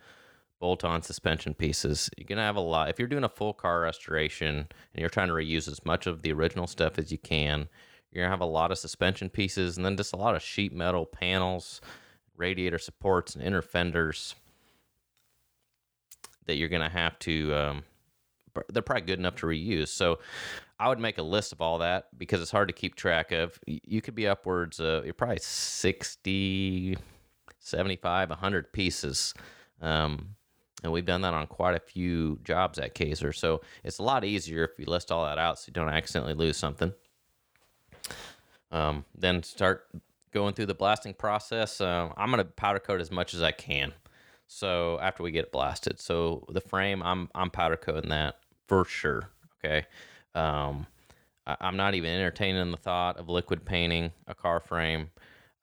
bolt-on 0.60 1.02
suspension 1.02 1.54
pieces. 1.54 2.08
You're 2.16 2.26
gonna 2.26 2.42
have 2.42 2.56
a 2.56 2.60
lot. 2.60 2.88
If 2.88 3.00
you're 3.00 3.08
doing 3.08 3.24
a 3.24 3.28
full 3.28 3.52
car 3.52 3.80
restoration 3.80 4.56
and 4.58 5.00
you're 5.00 5.10
trying 5.10 5.28
to 5.28 5.34
reuse 5.34 5.68
as 5.68 5.84
much 5.84 6.06
of 6.06 6.22
the 6.22 6.32
original 6.32 6.68
stuff 6.68 6.98
as 6.98 7.10
you 7.10 7.18
can, 7.18 7.68
you're 8.10 8.24
gonna 8.24 8.32
have 8.32 8.40
a 8.40 8.46
lot 8.46 8.70
of 8.70 8.78
suspension 8.78 9.28
pieces 9.28 9.76
and 9.76 9.84
then 9.84 9.96
just 9.96 10.14
a 10.14 10.16
lot 10.16 10.36
of 10.36 10.42
sheet 10.42 10.72
metal 10.72 11.04
panels, 11.04 11.80
radiator 12.36 12.78
supports, 12.78 13.34
and 13.34 13.44
inner 13.44 13.62
fenders 13.62 14.36
that 16.46 16.56
you're 16.56 16.68
gonna 16.68 16.88
have 16.88 17.18
to. 17.20 17.52
Um, 17.54 17.84
they're 18.68 18.82
probably 18.82 19.06
good 19.06 19.18
enough 19.18 19.36
to 19.36 19.46
reuse. 19.46 19.88
So 19.88 20.18
I 20.78 20.88
would 20.88 20.98
make 20.98 21.18
a 21.18 21.22
list 21.22 21.52
of 21.52 21.60
all 21.60 21.78
that 21.78 22.08
because 22.16 22.42
it's 22.42 22.50
hard 22.50 22.68
to 22.68 22.74
keep 22.74 22.94
track 22.94 23.32
of. 23.32 23.58
You 23.66 24.02
could 24.02 24.14
be 24.14 24.26
upwards 24.26 24.78
of 24.80 25.04
you're 25.04 25.14
probably 25.14 25.38
60, 25.40 26.96
75, 27.58 28.30
100 28.30 28.72
pieces. 28.72 29.34
Um, 29.80 30.36
and 30.82 30.92
we've 30.92 31.06
done 31.06 31.22
that 31.22 31.34
on 31.34 31.46
quite 31.46 31.74
a 31.74 31.80
few 31.80 32.38
jobs 32.44 32.78
at 32.78 32.94
Kaiser. 32.94 33.32
So 33.32 33.62
it's 33.82 33.98
a 33.98 34.02
lot 34.02 34.24
easier 34.24 34.64
if 34.64 34.78
you 34.78 34.84
list 34.86 35.10
all 35.10 35.24
that 35.24 35.38
out 35.38 35.58
so 35.58 35.64
you 35.68 35.72
don't 35.72 35.88
accidentally 35.88 36.34
lose 36.34 36.56
something. 36.56 36.92
Um, 38.70 39.04
then 39.16 39.42
start 39.42 39.88
going 40.32 40.52
through 40.52 40.66
the 40.66 40.74
blasting 40.74 41.14
process. 41.14 41.80
Uh, 41.80 42.10
I'm 42.16 42.30
going 42.30 42.44
to 42.44 42.44
powder 42.44 42.78
coat 42.78 43.00
as 43.00 43.10
much 43.10 43.32
as 43.32 43.42
I 43.42 43.52
can. 43.52 43.94
So 44.48 44.98
after 45.00 45.22
we 45.22 45.30
get 45.30 45.46
it 45.46 45.52
blasted, 45.52 45.98
so 45.98 46.44
the 46.50 46.60
frame, 46.60 47.02
I'm 47.02 47.28
I'm 47.34 47.50
powder 47.50 47.76
coating 47.76 48.10
that 48.10 48.36
for 48.66 48.84
sure. 48.84 49.30
Okay, 49.64 49.86
um, 50.34 50.86
I, 51.46 51.56
am 51.60 51.76
not 51.76 51.94
even 51.94 52.10
entertaining 52.10 52.70
the 52.70 52.76
thought 52.76 53.18
of 53.18 53.28
liquid 53.28 53.64
painting 53.64 54.12
a 54.26 54.34
car 54.34 54.60
frame, 54.60 55.10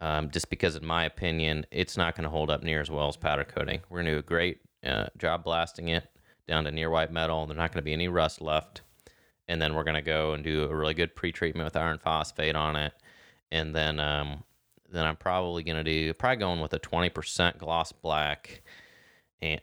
um, 0.02 0.30
just 0.32 0.50
because, 0.50 0.76
in 0.76 0.86
my 0.86 1.06
opinion, 1.06 1.66
it's 1.72 1.98
not 1.98 2.16
going 2.16 2.24
to 2.24 2.30
hold 2.30 2.50
up 2.50 2.64
near 2.64 2.82
as 2.82 2.92
well 2.92 3.08
as 3.08 3.18
powder 3.18 3.44
coating. 3.44 3.82
We're 3.90 4.04
going 4.04 4.08
to 4.08 4.12
do 4.14 4.20
a 4.20 4.24
great 4.24 4.60
uh, 4.86 5.08
job 5.18 5.44
blasting 5.44 5.90
it 5.90 6.06
down 6.48 6.66
to 6.66 6.72
near 6.72 6.90
white 6.90 7.12
metal. 7.12 7.46
There's 7.46 7.58
not 7.58 7.72
going 7.72 7.82
to 7.82 7.86
be 7.86 7.94
any 7.94 8.08
rust 8.08 8.42
left. 8.42 8.82
And 9.48 9.62
then 9.62 9.76
we're 9.76 9.84
going 9.84 9.96
to 9.96 10.02
go 10.02 10.34
and 10.34 10.44
do 10.44 10.64
a 10.64 10.76
really 10.76 10.94
good 10.94 11.16
pre-treatment 11.16 11.66
with 11.66 11.76
iron 11.76 12.00
phosphate 12.00 12.56
on 12.56 12.76
it. 12.76 12.94
And 13.52 13.76
then 13.76 14.00
um, 14.00 14.44
then 14.94 15.06
I'm 15.06 15.18
probably 15.18 15.64
going 15.64 15.78
to 15.78 15.84
do 15.84 16.14
probably 16.14 16.38
going 16.38 16.60
with 16.62 16.74
a 16.74 16.80
20% 16.80 17.58
gloss 17.58 17.92
black 17.92 18.62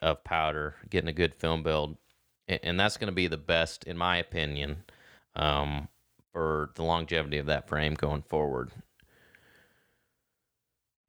of 0.03 0.23
powder, 0.25 0.75
getting 0.91 1.09
a 1.09 1.15
good 1.15 1.35
film 1.35 1.63
build. 1.63 1.97
And 2.63 2.79
that's 2.79 2.97
going 2.97 3.09
to 3.09 3.15
be 3.15 3.27
the 3.27 3.37
best, 3.37 3.85
in 3.85 3.97
my 3.97 4.17
opinion, 4.17 4.85
um, 5.37 5.89
for 6.33 6.71
the 6.75 6.83
longevity 6.83 7.39
of 7.39 7.47
that 7.47 7.69
frame 7.69 7.95
going 7.95 8.23
forward 8.23 8.71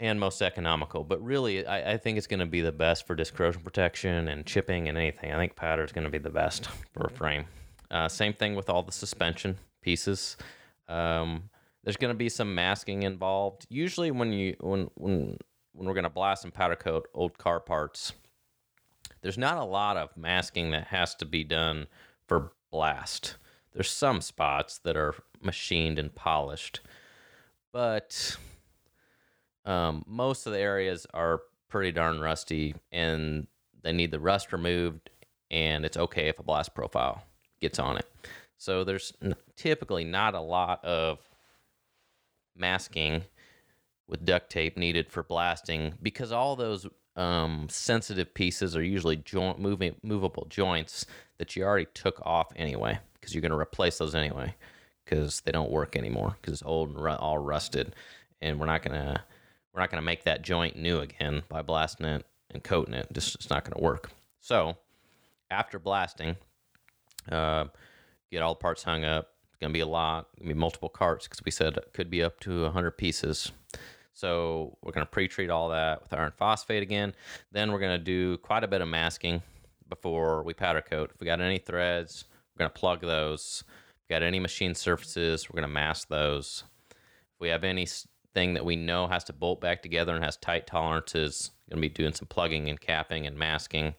and 0.01 0.19
most 0.19 0.41
economical. 0.41 1.03
But 1.03 1.24
really, 1.24 1.65
I, 1.65 1.93
I 1.93 1.98
think 1.98 2.17
it's 2.17 2.27
going 2.27 2.39
to 2.39 2.45
be 2.48 2.62
the 2.62 2.71
best 2.71 3.05
for 3.05 3.15
disc 3.15 3.36
corrosion 3.36 3.62
protection 3.62 4.27
and 4.27 4.45
chipping 4.45 4.89
and 4.89 4.98
anything. 4.98 5.31
I 5.31 5.38
think 5.38 5.55
powder 5.55 5.83
is 5.83 5.91
going 5.91 6.05
to 6.05 6.10
be 6.10 6.17
the 6.17 6.31
best 6.31 6.67
for 6.93 7.05
a 7.05 7.10
frame. 7.10 7.45
Uh, 7.91 8.10
same 8.10 8.33
thing 8.33 8.55
with 8.55 8.69
all 8.69 8.81
the 8.81 8.91
suspension 8.91 9.57
pieces. 9.81 10.38
Um, 10.89 11.50
there's 11.83 11.98
going 11.98 12.13
to 12.13 12.17
be 12.17 12.29
some 12.29 12.55
masking 12.55 13.03
involved. 13.03 13.67
Usually, 13.69 14.12
when 14.12 14.33
you 14.33 14.55
when 14.60 14.89
when 14.95 15.38
when 15.74 15.88
we're 15.88 15.93
going 15.93 16.03
to 16.03 16.10
blast 16.10 16.43
and 16.43 16.53
powder 16.53 16.75
coat 16.75 17.07
old 17.13 17.38
car 17.38 17.60
parts, 17.60 18.13
there's 19.22 19.38
not 19.38 19.58
a 19.58 19.63
lot 19.63 19.98
of 19.98 20.16
masking 20.18 20.72
that 20.72 20.88
has 20.88 21.16
to 21.16 21.25
be 21.25 21.44
done 21.44 21.88
for 22.28 22.51
blast. 22.72 23.36
There's 23.74 23.90
some 23.90 24.22
spots 24.22 24.80
that 24.80 24.98
are 24.98 25.16
machined 25.42 26.00
and 26.00 26.13
polished, 26.13 26.82
but 27.72 28.38
um, 29.66 30.04
most 30.08 30.46
of 30.46 30.54
the 30.54 30.60
areas 30.60 31.06
are 31.13 31.42
pretty 31.70 31.92
darn 31.92 32.20
rusty 32.20 32.75
and 32.92 33.48
they 33.82 33.94
need 33.94 34.12
the 34.12 34.20
rust 34.20 34.51
removed 34.51 35.10
and 35.50 35.86
it's 35.86 35.98
okay 35.98 36.28
if 36.28 36.40
a 36.40 36.44
blast 36.44 36.75
profile 36.75 37.24
gets 37.62 37.80
on 37.80 37.98
it 37.98 38.06
so 38.58 38.84
there's 38.84 39.13
typically 39.56 40.04
not 40.04 40.36
a 40.36 40.40
lot 40.40 40.84
of 40.84 41.20
masking 42.56 43.24
with 44.08 44.25
duct 44.25 44.50
tape 44.50 44.78
needed 44.78 45.10
for 45.10 45.24
blasting 45.24 45.94
because 46.01 46.32
all 46.32 46.56
those 46.56 46.86
um, 47.15 47.68
sensitive 47.70 48.34
pieces 48.34 48.75
are 48.75 48.84
usually 48.84 49.18
joint 49.18 49.60
moving 49.60 49.96
movable 50.03 50.48
joints 50.50 51.06
that 51.38 51.56
you 51.56 51.63
already 51.63 51.88
took 51.94 52.22
off 52.25 52.53
anyway 52.56 52.98
because 53.13 53.34
you're 53.34 53.41
going 53.41 53.51
to 53.51 53.58
replace 53.58 53.98
those 53.98 54.15
anyway 54.15 54.53
because 55.03 55.41
they 55.41 55.51
don't 55.51 55.72
work 55.72 55.96
anymore 55.98 56.38
because 56.39 56.53
it's 56.53 56.63
old 56.63 56.89
and 56.89 57.01
ru- 57.01 57.12
all 57.12 57.38
rusted 57.38 57.94
and 58.41 58.60
we're 58.60 58.65
not 58.65 58.82
going 58.82 59.00
to 59.00 59.22
we're 59.74 59.82
not 59.82 59.89
going 59.89 60.01
to 60.01 60.06
make 60.06 60.24
that 60.24 60.41
joint 60.41 60.75
new 60.75 61.00
again 61.00 61.44
by 61.50 61.62
blasting 61.62 62.06
it 62.06 62.25
and 62.53 62.63
coating 62.63 62.94
it. 62.94 63.08
Just 63.13 63.36
it's 63.36 63.50
not 63.50 63.63
going 63.63 63.75
to 63.75 63.82
work. 63.84 64.12
So 64.39 64.75
after 65.50 65.80
blasting, 65.80 66.36
uh, 67.32 67.65
get 68.32 68.41
all 68.41 68.53
the 68.53 68.60
parts 68.60 68.84
hung 68.84 69.06
up. 69.06 69.30
It's 69.50 69.60
going 69.60 69.72
to 69.72 69.74
be 69.77 69.82
a 69.82 69.88
lot. 69.88 70.27
Going 70.38 70.50
to 70.50 70.53
be 70.56 70.60
multiple 70.60 70.89
carts 70.89 71.27
because 71.27 71.44
we 71.46 71.51
said 71.51 71.77
it 71.77 71.94
could 71.94 72.10
be 72.10 72.24
up 72.24 72.39
to 72.41 72.63
100 72.63 72.91
pieces. 72.91 73.51
So 74.22 74.78
we're 74.84 74.92
going 74.92 75.04
to 75.04 75.10
pre-treat 75.10 75.50
all 75.50 75.70
that 75.70 76.04
with 76.04 76.13
iron 76.13 76.32
phosphate 76.38 76.84
again. 76.84 77.16
Then 77.51 77.72
we're 77.72 77.80
going 77.80 77.98
to 77.98 78.04
do 78.04 78.38
quite 78.38 78.63
a 78.63 78.68
bit 78.68 78.82
of 78.82 78.88
masking 78.88 79.42
before 79.90 80.44
we 80.44 80.54
powder 80.54 80.82
coat. 80.82 81.10
If 81.12 81.20
we 81.20 81.25
got 81.25 81.42
any 81.42 81.58
threads, 81.58 82.25
we're 82.54 82.60
going 82.60 82.72
to 82.72 82.80
plug 82.80 83.01
those. 83.01 83.63
If 83.68 83.96
we 84.08 84.13
got 84.13 84.22
any 84.22 84.40
machine 84.40 84.75
surfaces, 84.75 85.50
we're 85.50 85.60
going 85.60 85.68
to 85.68 85.74
mask 85.74 86.08
those. 86.10 86.66
If 86.92 87.40
we 87.40 87.50
have 87.50 87.63
anything 87.63 88.54
that 88.54 88.63
we 88.63 88.75
know 88.75 89.08
has 89.08 89.24
to 89.24 89.34
bolt 89.34 89.60
back 89.60 89.82
together 89.82 90.13
and 90.13 90.24
has 90.24 90.38
tight 90.38 90.68
tolerances. 90.68 91.50
Going 91.72 91.82
to 91.82 91.90
be 91.90 91.92
doing 91.92 92.13
some 92.13 92.28
plugging 92.28 92.70
and 92.70 92.80
capping 92.80 93.25
and 93.25 93.36
masking. 93.36 93.96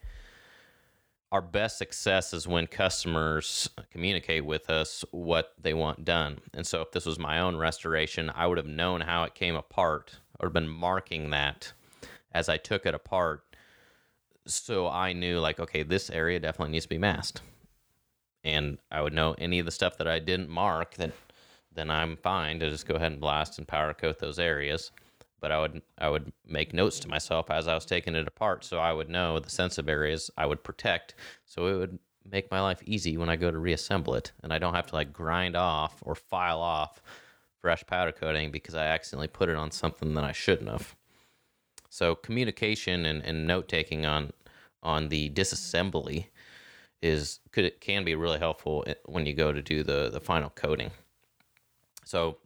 Our 1.32 1.40
best 1.40 1.78
success 1.78 2.34
is 2.34 2.46
when 2.46 2.66
customers 2.66 3.70
communicate 3.90 4.44
with 4.44 4.68
us 4.68 5.02
what 5.12 5.54
they 5.58 5.72
want 5.72 6.04
done. 6.04 6.40
And 6.52 6.66
so, 6.66 6.82
if 6.82 6.92
this 6.92 7.06
was 7.06 7.18
my 7.18 7.40
own 7.40 7.56
restoration, 7.56 8.30
I 8.34 8.46
would 8.46 8.58
have 8.58 8.66
known 8.66 9.00
how 9.00 9.24
it 9.24 9.34
came 9.34 9.56
apart 9.56 10.18
or 10.38 10.50
been 10.50 10.68
marking 10.68 11.30
that 11.30 11.72
as 12.32 12.50
I 12.50 12.58
took 12.58 12.84
it 12.84 12.94
apart. 12.94 13.42
So 14.46 14.88
I 14.88 15.14
knew, 15.14 15.40
like, 15.40 15.58
okay, 15.58 15.82
this 15.82 16.10
area 16.10 16.38
definitely 16.38 16.72
needs 16.72 16.84
to 16.84 16.90
be 16.90 16.98
masked. 16.98 17.40
And 18.44 18.76
I 18.90 19.00
would 19.00 19.14
know 19.14 19.34
any 19.38 19.58
of 19.58 19.64
the 19.64 19.72
stuff 19.72 19.96
that 19.98 20.08
I 20.08 20.18
didn't 20.18 20.50
mark 20.50 20.96
that 20.96 21.12
then 21.74 21.90
I'm 21.90 22.16
fine 22.16 22.60
to 22.60 22.68
just 22.68 22.86
go 22.86 22.94
ahead 22.96 23.12
and 23.12 23.20
blast 23.20 23.58
and 23.58 23.66
power 23.66 23.94
coat 23.94 24.18
those 24.18 24.38
areas. 24.38 24.90
But 25.42 25.52
I 25.52 25.60
would 25.60 25.82
I 25.98 26.08
would 26.08 26.32
make 26.46 26.72
notes 26.72 27.00
to 27.00 27.08
myself 27.08 27.50
as 27.50 27.68
I 27.68 27.74
was 27.74 27.84
taking 27.84 28.14
it 28.14 28.28
apart, 28.28 28.64
so 28.64 28.78
I 28.78 28.92
would 28.92 29.10
know 29.10 29.38
the 29.40 29.50
sensitive 29.50 29.88
areas 29.90 30.30
I 30.38 30.46
would 30.46 30.64
protect, 30.64 31.14
so 31.44 31.66
it 31.66 31.76
would 31.76 31.98
make 32.30 32.50
my 32.50 32.60
life 32.60 32.80
easy 32.86 33.16
when 33.18 33.28
I 33.28 33.36
go 33.36 33.50
to 33.50 33.58
reassemble 33.58 34.14
it, 34.14 34.32
and 34.42 34.52
I 34.52 34.58
don't 34.58 34.74
have 34.74 34.86
to 34.86 34.94
like 34.94 35.12
grind 35.12 35.56
off 35.56 36.00
or 36.02 36.14
file 36.14 36.60
off 36.60 37.02
fresh 37.60 37.84
powder 37.86 38.12
coating 38.12 38.50
because 38.50 38.76
I 38.76 38.86
accidentally 38.86 39.28
put 39.28 39.48
it 39.48 39.56
on 39.56 39.70
something 39.72 40.14
that 40.14 40.24
I 40.24 40.32
shouldn't 40.32 40.70
have. 40.70 40.94
So 41.90 42.14
communication 42.14 43.04
and, 43.04 43.22
and 43.24 43.46
note 43.46 43.68
taking 43.68 44.06
on 44.06 44.32
on 44.82 45.08
the 45.08 45.28
disassembly 45.30 46.26
is 47.02 47.40
could 47.50 47.64
it 47.64 47.80
can 47.80 48.04
be 48.04 48.14
really 48.14 48.38
helpful 48.38 48.84
eh, 48.86 48.94
when 49.06 49.26
you 49.26 49.34
go 49.34 49.52
to 49.52 49.60
do 49.60 49.82
the 49.82 50.08
the 50.08 50.20
final 50.20 50.50
coating. 50.50 50.92
So 52.04 52.38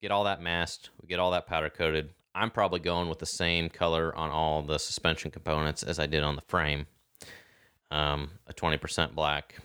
get 0.00 0.10
all 0.10 0.24
that 0.24 0.40
masked, 0.40 0.90
we 1.00 1.08
get 1.08 1.18
all 1.18 1.30
that 1.32 1.46
powder 1.46 1.70
coated. 1.70 2.10
I'm 2.34 2.50
probably 2.50 2.80
going 2.80 3.08
with 3.08 3.18
the 3.18 3.26
same 3.26 3.70
color 3.70 4.14
on 4.14 4.30
all 4.30 4.62
the 4.62 4.78
suspension 4.78 5.30
components 5.30 5.82
as 5.82 5.98
I 5.98 6.06
did 6.06 6.22
on 6.22 6.36
the 6.36 6.42
frame, 6.42 6.86
um, 7.90 8.30
a 8.46 8.52
20% 8.52 9.14
black, 9.14 9.56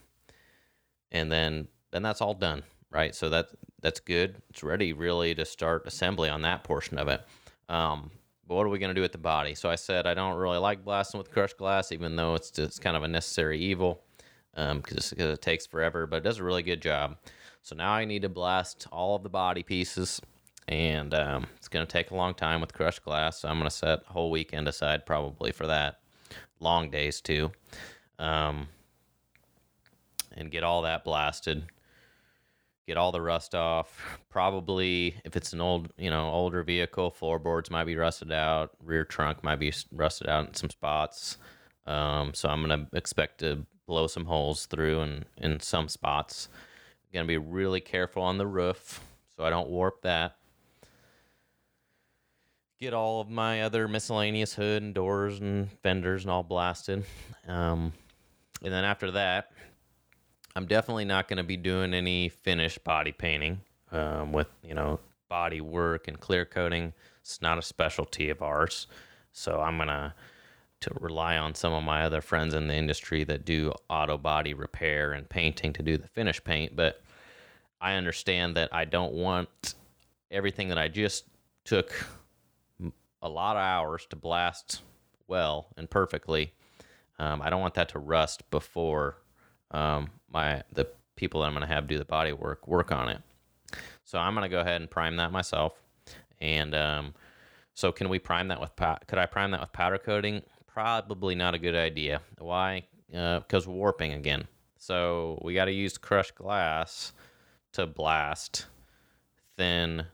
and 1.12 1.32
then 1.32 1.68
then 1.92 2.04
that's 2.04 2.22
all 2.22 2.34
done, 2.34 2.64
right? 2.90 3.14
So 3.14 3.30
that 3.30 3.48
that's 3.82 4.00
good. 4.00 4.42
It's 4.50 4.64
ready 4.64 4.94
really 4.94 5.36
to 5.36 5.44
start 5.44 5.86
assembly 5.86 6.30
on 6.30 6.44
that 6.44 6.64
portion 6.64 6.98
of 6.98 7.10
it. 7.10 7.22
Um, 7.68 8.12
but 8.48 8.56
what 8.56 8.66
are 8.66 8.70
we 8.70 8.80
going 8.80 8.90
to 8.90 8.96
do 8.96 9.02
with 9.02 9.12
the 9.12 9.18
body? 9.18 9.56
So 9.56 9.70
I 9.70 9.76
said 9.76 10.08
I 10.08 10.14
don't 10.14 10.38
really 10.38 10.58
like 10.58 10.86
blasting 10.86 11.18
with 11.18 11.32
crushed 11.32 11.58
glass, 11.58 11.92
even 11.92 12.16
though 12.16 12.36
it's 12.36 12.52
just 12.52 12.82
kind 12.82 12.96
of 12.96 13.04
a 13.04 13.08
necessary 13.08 13.60
evil 13.60 14.02
because 14.54 15.14
um, 15.14 15.20
it 15.20 15.42
takes 15.42 15.66
forever, 15.66 16.06
but 16.08 16.18
it 16.18 16.24
does 16.24 16.40
a 16.40 16.44
really 16.44 16.64
good 16.64 16.82
job. 16.82 17.18
So 17.62 17.76
now 17.76 17.92
I 17.92 18.06
need 18.06 18.24
to 18.24 18.30
blast 18.30 18.88
all 18.92 19.16
of 19.16 19.24
the 19.24 19.30
body 19.30 19.64
pieces, 19.64 20.22
and 20.68 21.14
um, 21.14 21.48
it's 21.58 21.68
going 21.68 21.86
to 21.86 21.92
take 21.92 22.12
a 22.12 22.16
long 22.16 22.34
time 22.34 22.62
with 22.62 22.74
crushed 22.74 23.04
glass. 23.04 23.42
So 23.42 23.50
I'm 23.50 23.58
going 23.58 23.70
to 23.70 23.76
set 23.76 24.00
a 24.10 24.14
whole 24.14 24.32
weekend 24.32 24.68
aside 24.68 25.06
probably 25.06 25.52
for 25.52 25.68
that. 25.68 26.00
Long 26.60 26.90
days 26.90 27.22
too, 27.22 27.52
um, 28.20 28.68
and 30.36 30.52
get 30.52 30.64
all 30.64 30.84
that 30.84 31.04
blasted. 31.04 31.64
get 32.88 32.98
all 32.98 33.12
the 33.12 33.22
rust 33.22 33.56
off. 33.56 34.20
Probably, 34.30 35.16
if 35.24 35.36
it's 35.36 35.54
an 35.54 35.62
old, 35.62 35.94
you 35.98 36.10
know, 36.10 36.30
older 36.30 36.64
vehicle, 36.64 37.10
floorboards 37.10 37.72
might 37.72 37.86
be 37.86 37.96
rusted 37.96 38.32
out, 38.32 38.72
rear 38.84 39.06
trunk 39.06 39.44
might 39.44 39.58
be 39.60 39.74
rusted 39.92 40.28
out 40.28 40.48
in 40.48 40.54
some 40.54 40.70
spots. 40.70 41.38
Um, 41.86 42.34
so 42.34 42.50
I'm 42.50 42.62
gonna 42.62 42.88
expect 42.94 43.40
to 43.40 43.66
blow 43.86 44.08
some 44.08 44.26
holes 44.26 44.66
through 44.66 45.02
and 45.02 45.26
in 45.38 45.60
some 45.60 45.88
spots. 45.88 46.50
Gonna 47.14 47.26
be 47.26 47.38
really 47.38 47.82
careful 47.82 48.24
on 48.24 48.38
the 48.38 48.48
roof 48.48 49.02
so 49.36 49.44
I 49.44 49.50
don't 49.50 49.70
warp 49.70 50.02
that. 50.04 50.38
Get 52.80 52.94
all 52.94 53.22
of 53.22 53.30
my 53.30 53.64
other 53.64 53.88
miscellaneous 53.88 54.54
hood 54.54 54.82
and 54.82 54.94
doors 54.94 55.40
and 55.40 55.70
fenders 55.84 56.24
and 56.24 56.32
all 56.32 56.44
blasted. 56.44 57.04
Um, 57.48 57.94
and 58.64 58.74
then 58.74 58.84
after 58.84 59.12
that, 59.12 59.52
I'm 60.56 60.66
definitely 60.66 61.06
not 61.06 61.28
going 61.28 61.38
to 61.38 61.44
be 61.44 61.58
doing 61.58 61.94
any 61.94 62.30
finished 62.30 62.84
body 62.84 63.12
painting 63.12 63.62
um, 63.92 64.32
with, 64.32 64.48
you 64.64 64.74
know, 64.74 65.00
body 65.30 65.62
work 65.62 66.08
and 66.08 66.20
clear 66.20 66.46
coating. 66.46 66.94
It's 67.22 67.42
not 67.42 67.58
a 67.58 67.62
specialty 67.62 68.30
of 68.30 68.42
ours. 68.42 68.88
So 69.32 69.60
I'm 69.60 69.78
going 69.78 69.90
to 69.90 70.14
to 70.82 70.92
rely 71.00 71.38
on 71.38 71.56
some 71.56 71.74
of 71.74 71.84
my 71.84 72.04
other 72.04 72.22
friends 72.22 72.54
in 72.54 72.68
the 72.68 72.76
industry 72.76 73.24
that 73.24 73.46
do 73.46 73.72
auto 73.90 74.18
body 74.18 74.54
repair 74.54 75.14
and 75.14 75.30
painting 75.30 75.74
to 75.74 75.84
do 75.84 75.98
the 75.98 76.08
finish 76.08 76.44
paint, 76.44 76.76
but 76.76 77.02
I 77.80 77.94
understand 77.94 78.56
that 78.58 78.70
I 78.72 78.86
don't 78.86 79.14
want 79.14 79.76
everything 80.30 80.70
that 80.70 80.78
I 80.78 80.88
just 80.88 81.26
took 81.66 81.94
a 83.22 83.30
lot 83.30 83.56
of 83.56 83.62
hours 83.62 84.06
to 84.10 84.16
blast 84.16 84.82
well 85.28 85.68
and 85.78 85.90
perfectly. 85.90 86.54
Um, 87.20 87.42
I 87.42 87.50
don't 87.50 87.62
want 87.62 87.76
that 87.76 87.90
to 87.90 88.00
rust 88.00 88.50
before 88.50 89.18
um, 89.72 90.10
my 90.32 90.64
the 90.74 90.88
people 91.16 91.42
that 91.42 91.48
I'm 91.48 91.54
going 91.54 91.68
to 91.68 91.74
have 91.74 91.88
do 91.88 91.98
the 91.98 92.06
body 92.06 92.34
work 92.34 92.68
work 92.68 92.92
on 92.92 93.10
it. 93.10 93.22
So 94.04 94.18
I'm 94.18 94.34
going 94.34 94.44
to 94.44 94.50
go 94.50 94.62
ahead 94.62 94.82
and 94.82 94.90
prime 94.90 95.18
that 95.18 95.32
myself. 95.32 95.74
And 96.40 96.74
um, 96.74 97.14
so 97.74 97.92
can 97.92 98.10
we 98.10 98.20
prime 98.20 98.48
that 98.48 98.60
with 98.60 98.72
could 99.08 99.20
I 99.20 99.26
prime 99.26 99.52
that 99.52 99.62
with 99.62 99.72
powder 99.72 99.98
coating? 99.98 100.42
Probably 100.74 101.36
not 101.36 101.54
a 101.54 101.60
good 101.60 101.76
idea. 101.76 102.22
Why? 102.38 102.84
Uh, 103.14 103.40
because 103.40 103.68
warping 103.68 104.14
again. 104.14 104.48
So 104.78 105.40
we 105.44 105.54
got 105.54 105.66
to 105.66 105.72
use 105.72 105.98
crushed 105.98 106.36
glass 106.36 107.14
to 107.74 107.86
blast 107.86 108.68
thin 109.58 110.06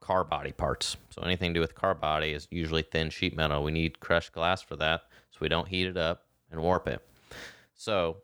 car 0.00 0.24
body 0.24 0.52
parts. 0.52 0.96
So 1.10 1.22
anything 1.22 1.50
to 1.50 1.58
do 1.58 1.60
with 1.60 1.74
car 1.74 1.94
body 1.94 2.30
is 2.30 2.48
usually 2.50 2.82
thin 2.82 3.10
sheet 3.10 3.36
metal. 3.36 3.62
We 3.62 3.72
need 3.72 4.00
crushed 4.00 4.32
glass 4.32 4.62
for 4.62 4.76
that 4.76 5.02
so 5.30 5.38
we 5.40 5.48
don't 5.48 5.68
heat 5.68 5.86
it 5.86 5.96
up 5.96 6.24
and 6.50 6.60
warp 6.60 6.88
it. 6.88 7.00
So, 7.74 8.18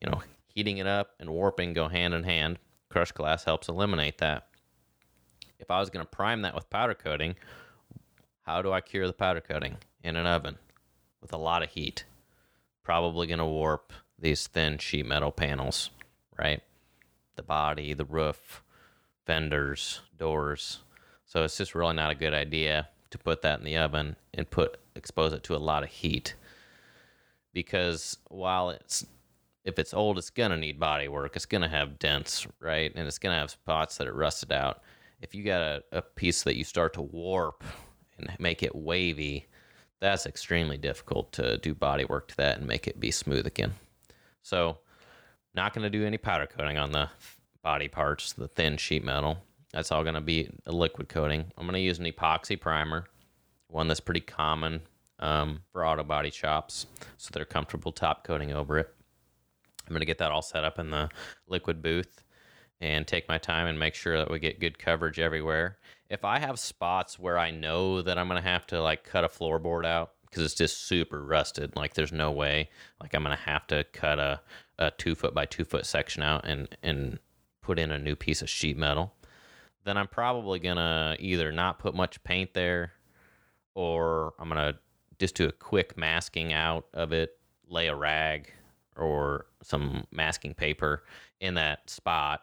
you 0.00 0.10
know, 0.10 0.22
heating 0.54 0.78
it 0.78 0.86
up 0.86 1.10
and 1.20 1.30
warping 1.30 1.72
go 1.72 1.88
hand 1.88 2.14
in 2.14 2.24
hand. 2.24 2.58
Crushed 2.88 3.14
glass 3.14 3.44
helps 3.44 3.68
eliminate 3.68 4.18
that. 4.18 4.48
If 5.58 5.70
I 5.70 5.80
was 5.80 5.90
going 5.90 6.04
to 6.04 6.10
prime 6.10 6.42
that 6.42 6.54
with 6.54 6.70
powder 6.70 6.94
coating, 6.94 7.36
how 8.42 8.62
do 8.62 8.72
I 8.72 8.80
cure 8.80 9.06
the 9.06 9.12
powder 9.12 9.40
coating? 9.40 9.76
In 10.08 10.16
an 10.16 10.26
oven 10.26 10.56
with 11.20 11.32
a 11.32 11.38
lot 11.38 11.62
of 11.62 11.70
heat. 11.70 12.04
Probably 12.82 13.26
going 13.26 13.38
to 13.38 13.44
warp 13.44 13.92
these 14.18 14.46
thin 14.46 14.78
sheet 14.78 15.06
metal 15.06 15.30
panels, 15.30 15.90
right? 16.38 16.62
the 17.38 17.42
body, 17.42 17.94
the 17.94 18.04
roof, 18.04 18.62
fenders, 19.24 20.00
doors. 20.18 20.80
So 21.24 21.44
it's 21.44 21.56
just 21.56 21.74
really 21.74 21.94
not 21.94 22.10
a 22.10 22.16
good 22.16 22.34
idea 22.34 22.88
to 23.10 23.16
put 23.16 23.40
that 23.42 23.60
in 23.60 23.64
the 23.64 23.78
oven 23.78 24.16
and 24.34 24.50
put 24.50 24.78
expose 24.94 25.32
it 25.32 25.44
to 25.44 25.54
a 25.54 25.56
lot 25.56 25.84
of 25.84 25.88
heat. 25.88 26.34
Because 27.54 28.18
while 28.28 28.70
it's 28.70 29.06
if 29.64 29.78
it's 29.78 29.94
old, 29.94 30.18
it's 30.18 30.30
gonna 30.30 30.56
need 30.56 30.80
body 30.80 31.08
work. 31.08 31.36
It's 31.36 31.46
gonna 31.46 31.68
have 31.68 31.98
dents, 31.98 32.46
right? 32.60 32.92
And 32.94 33.06
it's 33.06 33.18
gonna 33.18 33.38
have 33.38 33.50
spots 33.50 33.96
that 33.96 34.08
are 34.08 34.14
rusted 34.14 34.52
out. 34.52 34.82
If 35.22 35.34
you 35.34 35.44
got 35.44 35.62
a, 35.62 35.82
a 35.92 36.02
piece 36.02 36.42
that 36.42 36.56
you 36.56 36.64
start 36.64 36.92
to 36.94 37.02
warp 37.02 37.62
and 38.18 38.30
make 38.38 38.62
it 38.62 38.74
wavy, 38.74 39.46
that's 40.00 40.26
extremely 40.26 40.76
difficult 40.76 41.32
to 41.32 41.58
do 41.58 41.74
body 41.74 42.04
work 42.04 42.28
to 42.28 42.36
that 42.36 42.58
and 42.58 42.66
make 42.66 42.86
it 42.86 43.00
be 43.00 43.10
smooth 43.10 43.46
again. 43.46 43.74
So 44.42 44.78
not 45.54 45.74
going 45.74 45.82
to 45.84 45.90
do 45.90 46.06
any 46.06 46.18
powder 46.18 46.46
coating 46.46 46.78
on 46.78 46.92
the 46.92 47.08
body 47.62 47.88
parts, 47.88 48.32
the 48.32 48.48
thin 48.48 48.76
sheet 48.76 49.04
metal. 49.04 49.38
That's 49.72 49.92
all 49.92 50.02
going 50.02 50.14
to 50.14 50.20
be 50.20 50.48
a 50.66 50.72
liquid 50.72 51.08
coating. 51.08 51.52
I'm 51.56 51.66
going 51.66 51.74
to 51.74 51.80
use 51.80 51.98
an 51.98 52.06
epoxy 52.06 52.58
primer, 52.58 53.04
one 53.66 53.88
that's 53.88 54.00
pretty 54.00 54.20
common 54.20 54.82
um, 55.18 55.60
for 55.72 55.84
auto 55.84 56.04
body 56.04 56.30
shops, 56.30 56.86
so 57.16 57.30
they're 57.32 57.44
comfortable 57.44 57.92
top 57.92 58.24
coating 58.24 58.52
over 58.52 58.78
it. 58.78 58.88
I'm 59.86 59.92
going 59.92 60.00
to 60.00 60.06
get 60.06 60.18
that 60.18 60.30
all 60.30 60.42
set 60.42 60.64
up 60.64 60.78
in 60.78 60.90
the 60.90 61.08
liquid 61.48 61.82
booth 61.82 62.22
and 62.80 63.06
take 63.06 63.28
my 63.28 63.38
time 63.38 63.66
and 63.66 63.78
make 63.78 63.94
sure 63.94 64.16
that 64.18 64.30
we 64.30 64.38
get 64.38 64.60
good 64.60 64.78
coverage 64.78 65.18
everywhere. 65.18 65.78
If 66.10 66.24
I 66.24 66.38
have 66.38 66.58
spots 66.58 67.18
where 67.18 67.38
I 67.38 67.50
know 67.50 68.00
that 68.02 68.18
I'm 68.18 68.28
to 68.42 68.48
have 68.48 68.66
to 68.68 68.80
like 68.80 69.04
cut 69.04 69.24
a 69.24 69.28
floorboard 69.28 69.84
out 69.84 70.12
because 70.22 70.42
it's 70.42 70.54
just 70.54 70.86
super 70.86 71.22
rusted, 71.22 71.76
like 71.76 71.94
there's 71.94 72.12
no 72.12 72.30
way, 72.30 72.70
like 73.00 73.14
I'm 73.14 73.22
to 73.36 73.42
have 73.42 73.66
to 73.68 73.84
cut 73.92 74.18
a, 74.18 74.40
a 74.78 74.90
two 74.90 75.14
foot 75.14 75.34
by 75.34 75.44
two 75.44 75.64
foot 75.64 75.84
section 75.84 76.22
out 76.22 76.46
and, 76.46 76.68
and 76.82 77.18
put 77.62 77.78
in 77.78 77.90
a 77.90 77.98
new 77.98 78.16
piece 78.16 78.40
of 78.40 78.48
sheet 78.48 78.78
metal, 78.78 79.12
then 79.84 79.96
I'm 79.96 80.08
probably 80.08 80.58
to 80.76 81.16
either 81.18 81.52
not 81.52 81.78
put 81.78 81.94
much 81.94 82.22
paint 82.24 82.54
there 82.54 82.92
or 83.74 84.32
I'm 84.38 84.48
to 84.74 84.78
just 85.18 85.34
do 85.34 85.46
a 85.46 85.52
quick 85.52 85.96
masking 85.96 86.52
out 86.52 86.86
of 86.94 87.12
it, 87.12 87.38
lay 87.68 87.88
a 87.88 87.94
rag 87.94 88.52
or 88.96 89.46
some 89.62 90.04
masking 90.10 90.54
paper 90.54 91.04
in 91.40 91.54
that 91.54 91.88
spot 91.88 92.40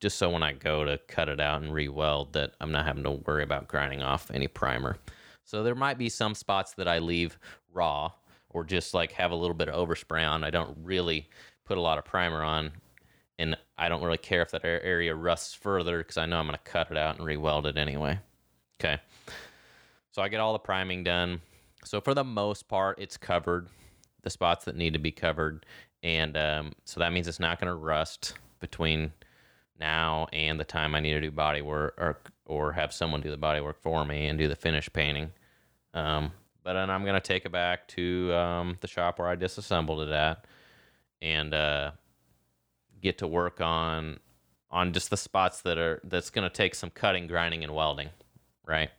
just 0.00 0.18
so 0.18 0.30
when 0.30 0.42
I 0.42 0.52
go 0.52 0.84
to 0.84 0.98
cut 1.08 1.28
it 1.28 1.40
out 1.40 1.62
and 1.62 1.72
re-weld 1.72 2.32
that 2.32 2.52
I'm 2.60 2.72
not 2.72 2.86
having 2.86 3.04
to 3.04 3.10
worry 3.10 3.42
about 3.42 3.68
grinding 3.68 4.02
off 4.02 4.30
any 4.32 4.48
primer. 4.48 4.96
So 5.44 5.62
there 5.62 5.74
might 5.74 5.98
be 5.98 6.08
some 6.08 6.34
spots 6.34 6.72
that 6.74 6.88
I 6.88 6.98
leave 6.98 7.38
raw 7.72 8.12
or 8.48 8.64
just 8.64 8.94
like 8.94 9.12
have 9.12 9.30
a 9.30 9.36
little 9.36 9.54
bit 9.54 9.68
of 9.68 9.74
overspray 9.74 10.28
on. 10.28 10.42
I 10.42 10.50
don't 10.50 10.76
really 10.82 11.28
put 11.64 11.78
a 11.78 11.80
lot 11.80 11.98
of 11.98 12.04
primer 12.04 12.42
on 12.42 12.72
and 13.38 13.56
I 13.78 13.88
don't 13.88 14.02
really 14.02 14.18
care 14.18 14.42
if 14.42 14.50
that 14.50 14.64
area 14.64 15.14
rusts 15.14 15.54
further 15.54 15.98
because 15.98 16.16
I 16.16 16.26
know 16.26 16.38
I'm 16.38 16.46
going 16.46 16.58
to 16.58 16.70
cut 16.70 16.90
it 16.90 16.96
out 16.96 17.16
and 17.16 17.26
re-weld 17.26 17.66
it 17.66 17.76
anyway. 17.76 18.18
Okay. 18.80 18.98
So 20.12 20.22
I 20.22 20.28
get 20.28 20.40
all 20.40 20.52
the 20.52 20.58
priming 20.58 21.04
done. 21.04 21.40
So 21.84 22.00
for 22.00 22.14
the 22.14 22.24
most 22.24 22.68
part, 22.68 22.98
it's 22.98 23.16
covered, 23.16 23.68
the 24.22 24.30
spots 24.30 24.64
that 24.64 24.76
need 24.76 24.92
to 24.92 24.98
be 24.98 25.12
covered. 25.12 25.64
And 26.02 26.36
um, 26.36 26.72
so 26.84 27.00
that 27.00 27.12
means 27.12 27.28
it's 27.28 27.40
not 27.40 27.60
going 27.60 27.68
to 27.68 27.74
rust 27.74 28.34
between 28.60 29.12
now 29.80 30.28
and 30.32 30.60
the 30.60 30.64
time 30.64 30.94
I 30.94 31.00
need 31.00 31.12
to 31.14 31.20
do 31.20 31.30
body 31.30 31.62
work 31.62 31.94
or 31.98 32.18
or 32.46 32.72
have 32.72 32.92
someone 32.92 33.20
do 33.20 33.30
the 33.30 33.36
body 33.36 33.60
work 33.60 33.80
for 33.82 34.04
me 34.04 34.26
and 34.26 34.38
do 34.38 34.48
the 34.48 34.56
finish 34.56 34.92
painting. 34.92 35.30
Um, 35.94 36.32
but 36.62 36.74
then 36.74 36.90
I'm 36.90 37.04
gonna 37.04 37.20
take 37.20 37.46
it 37.46 37.52
back 37.52 37.88
to 37.88 38.32
um, 38.34 38.78
the 38.80 38.88
shop 38.88 39.18
where 39.18 39.28
I 39.28 39.34
disassembled 39.34 40.08
it 40.08 40.12
at 40.12 40.44
and 41.22 41.54
uh, 41.54 41.92
get 43.00 43.18
to 43.18 43.26
work 43.26 43.60
on 43.60 44.20
on 44.70 44.92
just 44.92 45.10
the 45.10 45.16
spots 45.16 45.62
that 45.62 45.78
are 45.78 46.00
that's 46.04 46.30
gonna 46.30 46.50
take 46.50 46.74
some 46.74 46.90
cutting, 46.90 47.26
grinding, 47.26 47.64
and 47.64 47.74
welding, 47.74 48.10
right? 48.66 48.90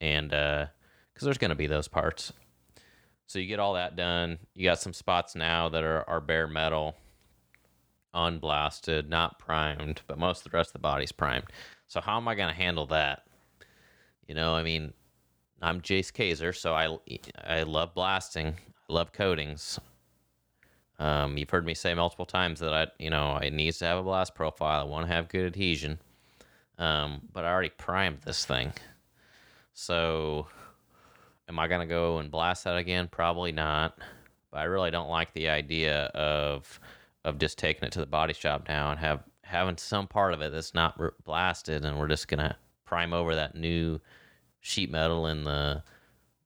And 0.00 0.30
because 0.30 1.22
there's 1.22 1.38
gonna 1.38 1.54
be 1.54 1.66
those 1.68 1.88
parts. 1.88 2.32
So 3.28 3.38
you 3.38 3.46
get 3.46 3.58
all 3.58 3.74
that 3.74 3.96
done. 3.96 4.38
You 4.54 4.64
got 4.64 4.78
some 4.78 4.92
spots 4.92 5.34
now 5.34 5.68
that 5.70 5.82
are, 5.82 6.08
are 6.08 6.20
bare 6.20 6.46
metal 6.46 6.96
unblasted, 8.16 9.08
not 9.08 9.38
primed, 9.38 10.00
but 10.06 10.18
most 10.18 10.44
of 10.44 10.50
the 10.50 10.56
rest 10.56 10.70
of 10.70 10.72
the 10.74 10.78
body's 10.80 11.12
primed. 11.12 11.46
So 11.86 12.00
how 12.00 12.16
am 12.16 12.26
I 12.26 12.34
going 12.34 12.48
to 12.48 12.60
handle 12.60 12.86
that? 12.86 13.24
You 14.26 14.34
know, 14.34 14.54
I 14.54 14.62
mean, 14.62 14.92
I'm 15.62 15.80
Jace 15.80 16.12
Kaiser, 16.12 16.52
so 16.52 16.74
I 16.74 16.98
I 17.46 17.62
love 17.62 17.94
blasting, 17.94 18.56
I 18.88 18.92
love 18.92 19.12
coatings. 19.12 19.78
Um, 20.98 21.36
you've 21.36 21.50
heard 21.50 21.66
me 21.66 21.74
say 21.74 21.94
multiple 21.94 22.24
times 22.24 22.60
that 22.60 22.72
I, 22.72 22.86
you 22.98 23.10
know, 23.10 23.36
it 23.36 23.52
needs 23.52 23.78
to 23.78 23.84
have 23.84 23.98
a 23.98 24.02
blast 24.02 24.34
profile. 24.34 24.80
I 24.80 24.84
want 24.84 25.06
to 25.06 25.12
have 25.12 25.28
good 25.28 25.46
adhesion. 25.46 25.98
Um, 26.78 27.22
but 27.32 27.44
I 27.44 27.52
already 27.52 27.70
primed 27.70 28.22
this 28.22 28.46
thing. 28.46 28.72
So 29.74 30.46
am 31.48 31.58
I 31.58 31.68
going 31.68 31.82
to 31.82 31.86
go 31.86 32.18
and 32.18 32.30
blast 32.30 32.64
that 32.64 32.76
again? 32.76 33.08
Probably 33.08 33.52
not. 33.52 33.98
But 34.50 34.58
I 34.58 34.64
really 34.64 34.90
don't 34.90 35.10
like 35.10 35.34
the 35.34 35.50
idea 35.50 36.06
of 36.14 36.80
of 37.26 37.38
just 37.38 37.58
taking 37.58 37.84
it 37.84 37.92
to 37.92 38.00
the 38.00 38.06
body 38.06 38.32
shop 38.32 38.64
now 38.68 38.90
and 38.90 38.98
have 38.98 39.22
having 39.42 39.76
some 39.76 40.06
part 40.06 40.32
of 40.32 40.40
it 40.40 40.50
that's 40.52 40.74
not 40.74 40.98
blasted 41.24 41.84
and 41.84 41.98
we're 41.98 42.08
just 42.08 42.28
gonna 42.28 42.56
prime 42.84 43.12
over 43.12 43.34
that 43.34 43.54
new 43.54 44.00
sheet 44.60 44.90
metal 44.90 45.26
in 45.26 45.44
the 45.44 45.82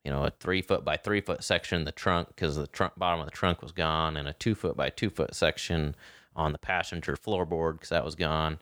you 0.05 0.11
know 0.11 0.25
a 0.25 0.31
three 0.41 0.61
foot 0.61 0.85
by 0.85 0.97
three 0.97 1.21
foot 1.21 1.45
section 1.45 1.79
in 1.79 1.85
the 1.85 1.93
trunk 1.93 2.29
because 2.29 2.57
the 2.57 2.67
trunk 2.67 2.93
bottom 2.97 3.21
of 3.21 3.27
the 3.27 3.31
trunk 3.31 3.63
was 3.63 3.73
gone 3.73 4.17
and 4.17 4.27
a 4.27 4.33
two 4.35 4.55
foot 4.55 4.77
by 4.77 4.91
two 4.91 5.11
foot 5.11 5.35
section 5.35 5.95
on 6.35 6.53
the 6.53 6.59
passenger 6.59 7.17
floorboard 7.17 7.75
because 7.75 7.91
that 7.91 8.05
was 8.05 8.15
gone. 8.15 8.59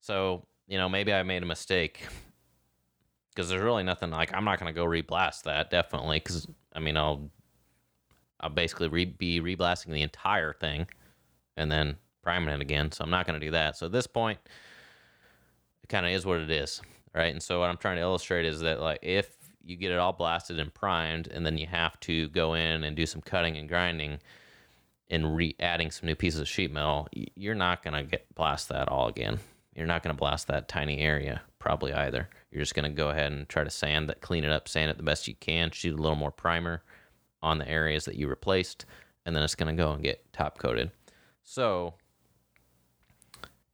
So 0.00 0.46
you 0.72 0.78
know 0.78 0.88
maybe 0.88 1.12
i 1.12 1.22
made 1.22 1.42
a 1.42 1.46
mistake 1.46 2.06
because 3.30 3.48
there's 3.48 3.62
really 3.62 3.82
nothing 3.82 4.10
like 4.10 4.32
i'm 4.34 4.44
not 4.44 4.58
to 4.58 4.72
go 4.72 4.84
reblast 4.84 5.42
that 5.42 5.70
definitely 5.70 6.18
because 6.18 6.46
i 6.72 6.80
mean 6.80 6.96
i'll 6.96 7.30
i'll 8.40 8.50
basically 8.50 8.88
re- 8.88 9.04
be 9.04 9.40
reblasting 9.40 9.92
the 9.92 10.02
entire 10.02 10.54
thing 10.54 10.86
and 11.56 11.70
then 11.70 11.96
priming 12.22 12.54
it 12.54 12.60
again. 12.60 12.92
So 12.92 13.04
I'm 13.04 13.10
not 13.10 13.26
going 13.26 13.38
to 13.38 13.44
do 13.46 13.52
that. 13.52 13.76
So 13.76 13.86
at 13.86 13.92
this 13.92 14.06
point, 14.06 14.38
it 15.82 15.88
kind 15.88 16.06
of 16.06 16.12
is 16.12 16.24
what 16.24 16.40
it 16.40 16.50
is, 16.50 16.80
right? 17.14 17.32
And 17.32 17.42
so 17.42 17.60
what 17.60 17.70
I'm 17.70 17.76
trying 17.76 17.96
to 17.96 18.02
illustrate 18.02 18.46
is 18.46 18.60
that 18.60 18.80
like 18.80 19.00
if 19.02 19.28
you 19.64 19.76
get 19.76 19.92
it 19.92 19.98
all 19.98 20.12
blasted 20.12 20.58
and 20.58 20.72
primed, 20.72 21.28
and 21.28 21.46
then 21.46 21.58
you 21.58 21.66
have 21.66 21.98
to 22.00 22.28
go 22.30 22.54
in 22.54 22.84
and 22.84 22.96
do 22.96 23.06
some 23.06 23.22
cutting 23.22 23.56
and 23.56 23.68
grinding 23.68 24.18
and 25.08 25.36
re 25.36 25.54
adding 25.60 25.90
some 25.90 26.06
new 26.06 26.14
pieces 26.14 26.40
of 26.40 26.48
sheet 26.48 26.72
metal, 26.72 27.08
you're 27.12 27.54
not 27.54 27.82
going 27.82 27.94
to 27.94 28.02
get 28.02 28.34
blast 28.34 28.68
that 28.70 28.88
all 28.88 29.08
again. 29.08 29.38
You're 29.74 29.86
not 29.86 30.02
going 30.02 30.14
to 30.14 30.18
blast 30.18 30.48
that 30.48 30.68
tiny 30.68 30.98
area 30.98 31.42
probably 31.58 31.92
either. 31.92 32.28
You're 32.50 32.62
just 32.62 32.74
going 32.74 32.90
to 32.90 32.96
go 32.96 33.10
ahead 33.10 33.30
and 33.32 33.48
try 33.48 33.62
to 33.62 33.70
sand 33.70 34.08
that, 34.08 34.20
clean 34.20 34.44
it 34.44 34.50
up, 34.50 34.68
sand 34.68 34.90
it 34.90 34.96
the 34.96 35.02
best 35.02 35.28
you 35.28 35.34
can, 35.34 35.70
shoot 35.70 35.96
a 35.96 36.02
little 36.02 36.16
more 36.16 36.32
primer 36.32 36.82
on 37.40 37.58
the 37.58 37.68
areas 37.68 38.04
that 38.06 38.16
you 38.16 38.28
replaced, 38.28 38.84
and 39.24 39.34
then 39.34 39.42
it's 39.42 39.54
going 39.54 39.74
to 39.74 39.80
go 39.80 39.92
and 39.92 40.02
get 40.02 40.32
top 40.32 40.58
coated. 40.58 40.90
So 41.42 41.94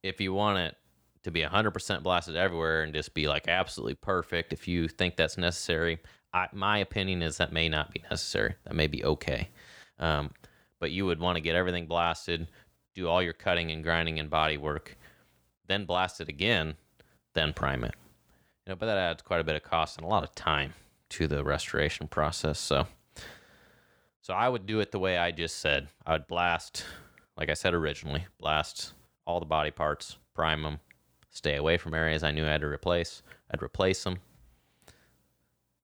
if 0.03 0.21
you 0.21 0.33
want 0.33 0.59
it 0.59 0.75
to 1.23 1.31
be 1.31 1.41
100% 1.41 2.03
blasted 2.03 2.35
everywhere 2.35 2.83
and 2.83 2.93
just 2.93 3.13
be 3.13 3.27
like 3.27 3.47
absolutely 3.47 3.95
perfect, 3.95 4.53
if 4.53 4.67
you 4.67 4.87
think 4.87 5.15
that's 5.15 5.37
necessary, 5.37 5.99
I, 6.33 6.47
my 6.53 6.77
opinion 6.77 7.21
is 7.21 7.37
that 7.37 7.51
may 7.51 7.69
not 7.69 7.91
be 7.91 8.03
necessary. 8.09 8.55
That 8.65 8.75
may 8.75 8.87
be 8.87 9.03
okay. 9.03 9.49
Um, 9.99 10.31
but 10.79 10.91
you 10.91 11.05
would 11.05 11.19
want 11.19 11.35
to 11.35 11.41
get 11.41 11.55
everything 11.55 11.87
blasted, 11.87 12.47
do 12.95 13.07
all 13.07 13.21
your 13.21 13.33
cutting 13.33 13.71
and 13.71 13.83
grinding 13.83 14.19
and 14.19 14.29
body 14.29 14.57
work, 14.57 14.97
then 15.67 15.85
blast 15.85 16.21
it 16.21 16.29
again, 16.29 16.75
then 17.33 17.53
prime 17.53 17.83
it. 17.83 17.95
You 18.65 18.71
know, 18.71 18.75
but 18.75 18.85
that 18.85 18.97
adds 18.97 19.21
quite 19.21 19.41
a 19.41 19.43
bit 19.43 19.55
of 19.55 19.63
cost 19.63 19.97
and 19.97 20.05
a 20.05 20.09
lot 20.09 20.23
of 20.23 20.33
time 20.35 20.73
to 21.09 21.27
the 21.27 21.43
restoration 21.43 22.07
process. 22.07 22.59
So, 22.59 22.87
so 24.21 24.33
I 24.33 24.47
would 24.47 24.65
do 24.65 24.79
it 24.79 24.91
the 24.91 24.99
way 24.99 25.17
I 25.17 25.31
just 25.31 25.57
said. 25.57 25.87
I 26.05 26.13
would 26.13 26.27
blast, 26.27 26.85
like 27.39 27.49
I 27.49 27.53
said 27.53 27.73
originally, 27.73 28.25
blast 28.37 28.91
all 29.25 29.39
the 29.39 29.45
body 29.45 29.71
parts, 29.71 30.17
prime 30.35 30.61
them, 30.61 30.79
stay 31.29 31.55
away 31.55 31.77
from 31.77 31.93
areas 31.93 32.21
I 32.21 32.31
knew 32.31 32.45
I 32.45 32.49
had 32.49 32.61
to 32.61 32.67
replace. 32.67 33.23
I'd 33.49 33.63
replace 33.63 34.03
them, 34.03 34.17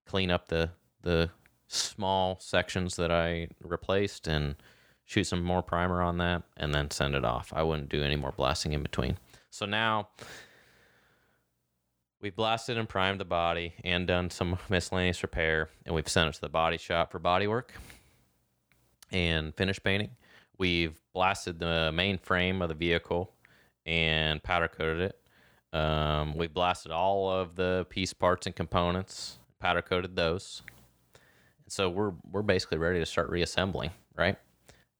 clean 0.06 0.30
up 0.30 0.50
the 0.50 0.72
the 1.02 1.30
small 1.68 2.38
sections 2.40 2.98
that 2.98 3.12
I 3.12 3.48
replaced, 3.64 4.28
and 4.28 4.56
shoot 5.06 5.24
some 5.24 5.44
more 5.44 5.64
primer 5.64 6.02
on 6.02 6.18
that, 6.18 6.44
and 6.58 6.74
then 6.74 6.92
send 6.92 7.16
it 7.16 7.24
off. 7.24 7.54
I 7.56 7.64
wouldn't 7.64 7.90
do 7.90 8.04
any 8.04 8.18
more 8.18 8.34
blasting 8.34 8.74
in 8.74 8.84
between. 8.84 9.18
So 9.50 9.66
now 9.66 10.10
we've 12.20 12.36
blasted 12.36 12.78
and 12.78 12.90
primed 12.90 13.22
the 13.22 13.26
body 13.26 13.76
and 13.84 14.06
done 14.06 14.30
some 14.30 14.58
miscellaneous 14.70 15.24
repair, 15.24 15.70
and 15.86 15.96
we've 15.96 16.10
sent 16.10 16.30
it 16.30 16.34
to 16.34 16.42
the 16.42 16.50
body 16.50 16.78
shop 16.78 17.12
for 17.12 17.20
body 17.20 17.48
work 17.48 17.74
and 19.12 19.56
finish 19.56 19.82
painting. 19.82 20.10
We've 20.58 21.00
blasted 21.14 21.60
the 21.60 21.92
main 21.94 22.18
frame 22.18 22.62
of 22.62 22.70
the 22.70 22.76
vehicle 22.76 23.32
and 23.86 24.42
powder 24.42 24.68
coated 24.68 25.02
it. 25.02 25.78
Um, 25.78 26.36
we 26.38 26.48
blasted 26.48 26.92
all 26.92 27.30
of 27.30 27.56
the 27.56 27.86
piece 27.90 28.14
parts 28.14 28.46
and 28.46 28.56
components, 28.56 29.40
powder 29.60 29.82
coated 29.82 30.16
those. 30.16 30.62
And 31.66 31.72
so 31.72 31.90
we're 31.90 32.14
we're 32.32 32.42
basically 32.44 32.78
ready 32.78 33.00
to 33.00 33.06
start 33.06 33.30
reassembling, 33.30 33.92
right? 34.16 34.38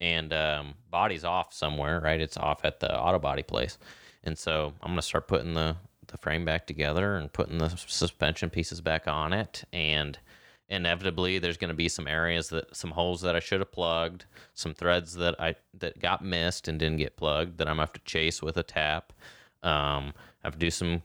And 0.02 0.34
um, 0.34 0.74
body's 0.92 1.24
off 1.24 1.54
somewhere, 1.54 2.02
right? 2.02 2.20
It's 2.20 2.38
off 2.38 2.66
at 2.66 2.80
the 2.82 2.94
auto 3.00 3.20
body 3.20 3.44
place, 3.44 3.78
and 4.24 4.38
so 4.38 4.74
I'm 4.82 4.92
gonna 4.92 5.02
start 5.02 5.28
putting 5.28 5.54
the 5.54 5.78
the 6.08 6.18
frame 6.18 6.46
back 6.46 6.68
together 6.68 7.16
and 7.16 7.32
putting 7.32 7.58
the 7.58 7.70
suspension 7.70 8.50
pieces 8.50 8.82
back 8.82 9.08
on 9.08 9.32
it, 9.34 9.64
and 9.72 10.20
inevitably 10.70 11.40
there's 11.40 11.58
going 11.58 11.70
to 11.70 11.76
be 11.76 11.90
some 11.90 12.08
areas 12.08 12.50
that 12.50 12.76
some 12.76 12.92
holes 12.92 13.22
that 13.22 13.36
I 13.36 13.40
should 13.40 13.60
have 13.60 13.72
plugged, 13.72 14.26
some 14.54 14.74
threads 14.74 15.14
that 15.16 15.40
I 15.40 15.56
that 15.80 16.00
got 16.00 16.24
missed 16.24 16.68
and 16.68 16.80
didn't 16.80 16.98
get 16.98 17.18
plugged 17.18 17.58
that 17.58 17.68
I'm 17.68 17.76
gonna 17.76 17.84
have 17.84 17.94
to 17.94 18.02
chase 18.02 18.42
with 18.42 18.58
a 18.58 18.64
tap. 18.64 19.14
Um, 19.64 20.14
I 20.44 20.48
have 20.48 20.54
to 20.54 20.60
do 20.60 20.72
some 20.72 21.04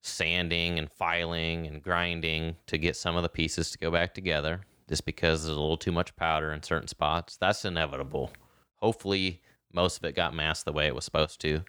sanding 0.00 0.78
and 0.78 0.90
filing 0.90 1.66
and 1.66 1.82
grinding 1.82 2.56
to 2.66 2.78
get 2.78 2.96
some 2.96 3.16
of 3.16 3.22
the 3.22 3.28
pieces 3.28 3.70
to 3.70 3.78
go 3.78 3.90
back 3.90 4.14
together. 4.14 4.60
Just 4.88 5.04
because 5.04 5.44
there's 5.44 5.56
a 5.56 5.60
little 5.60 5.76
too 5.76 5.92
much 5.92 6.16
powder 6.16 6.52
in 6.52 6.62
certain 6.62 6.88
spots, 6.88 7.36
that's 7.36 7.64
inevitable. 7.66 8.32
Hopefully, 8.76 9.42
most 9.72 9.98
of 9.98 10.04
it 10.04 10.14
got 10.14 10.34
masked 10.34 10.64
the 10.64 10.72
way 10.72 10.86
it 10.86 10.94
was 10.94 11.04
supposed 11.04 11.40
to, 11.42 11.62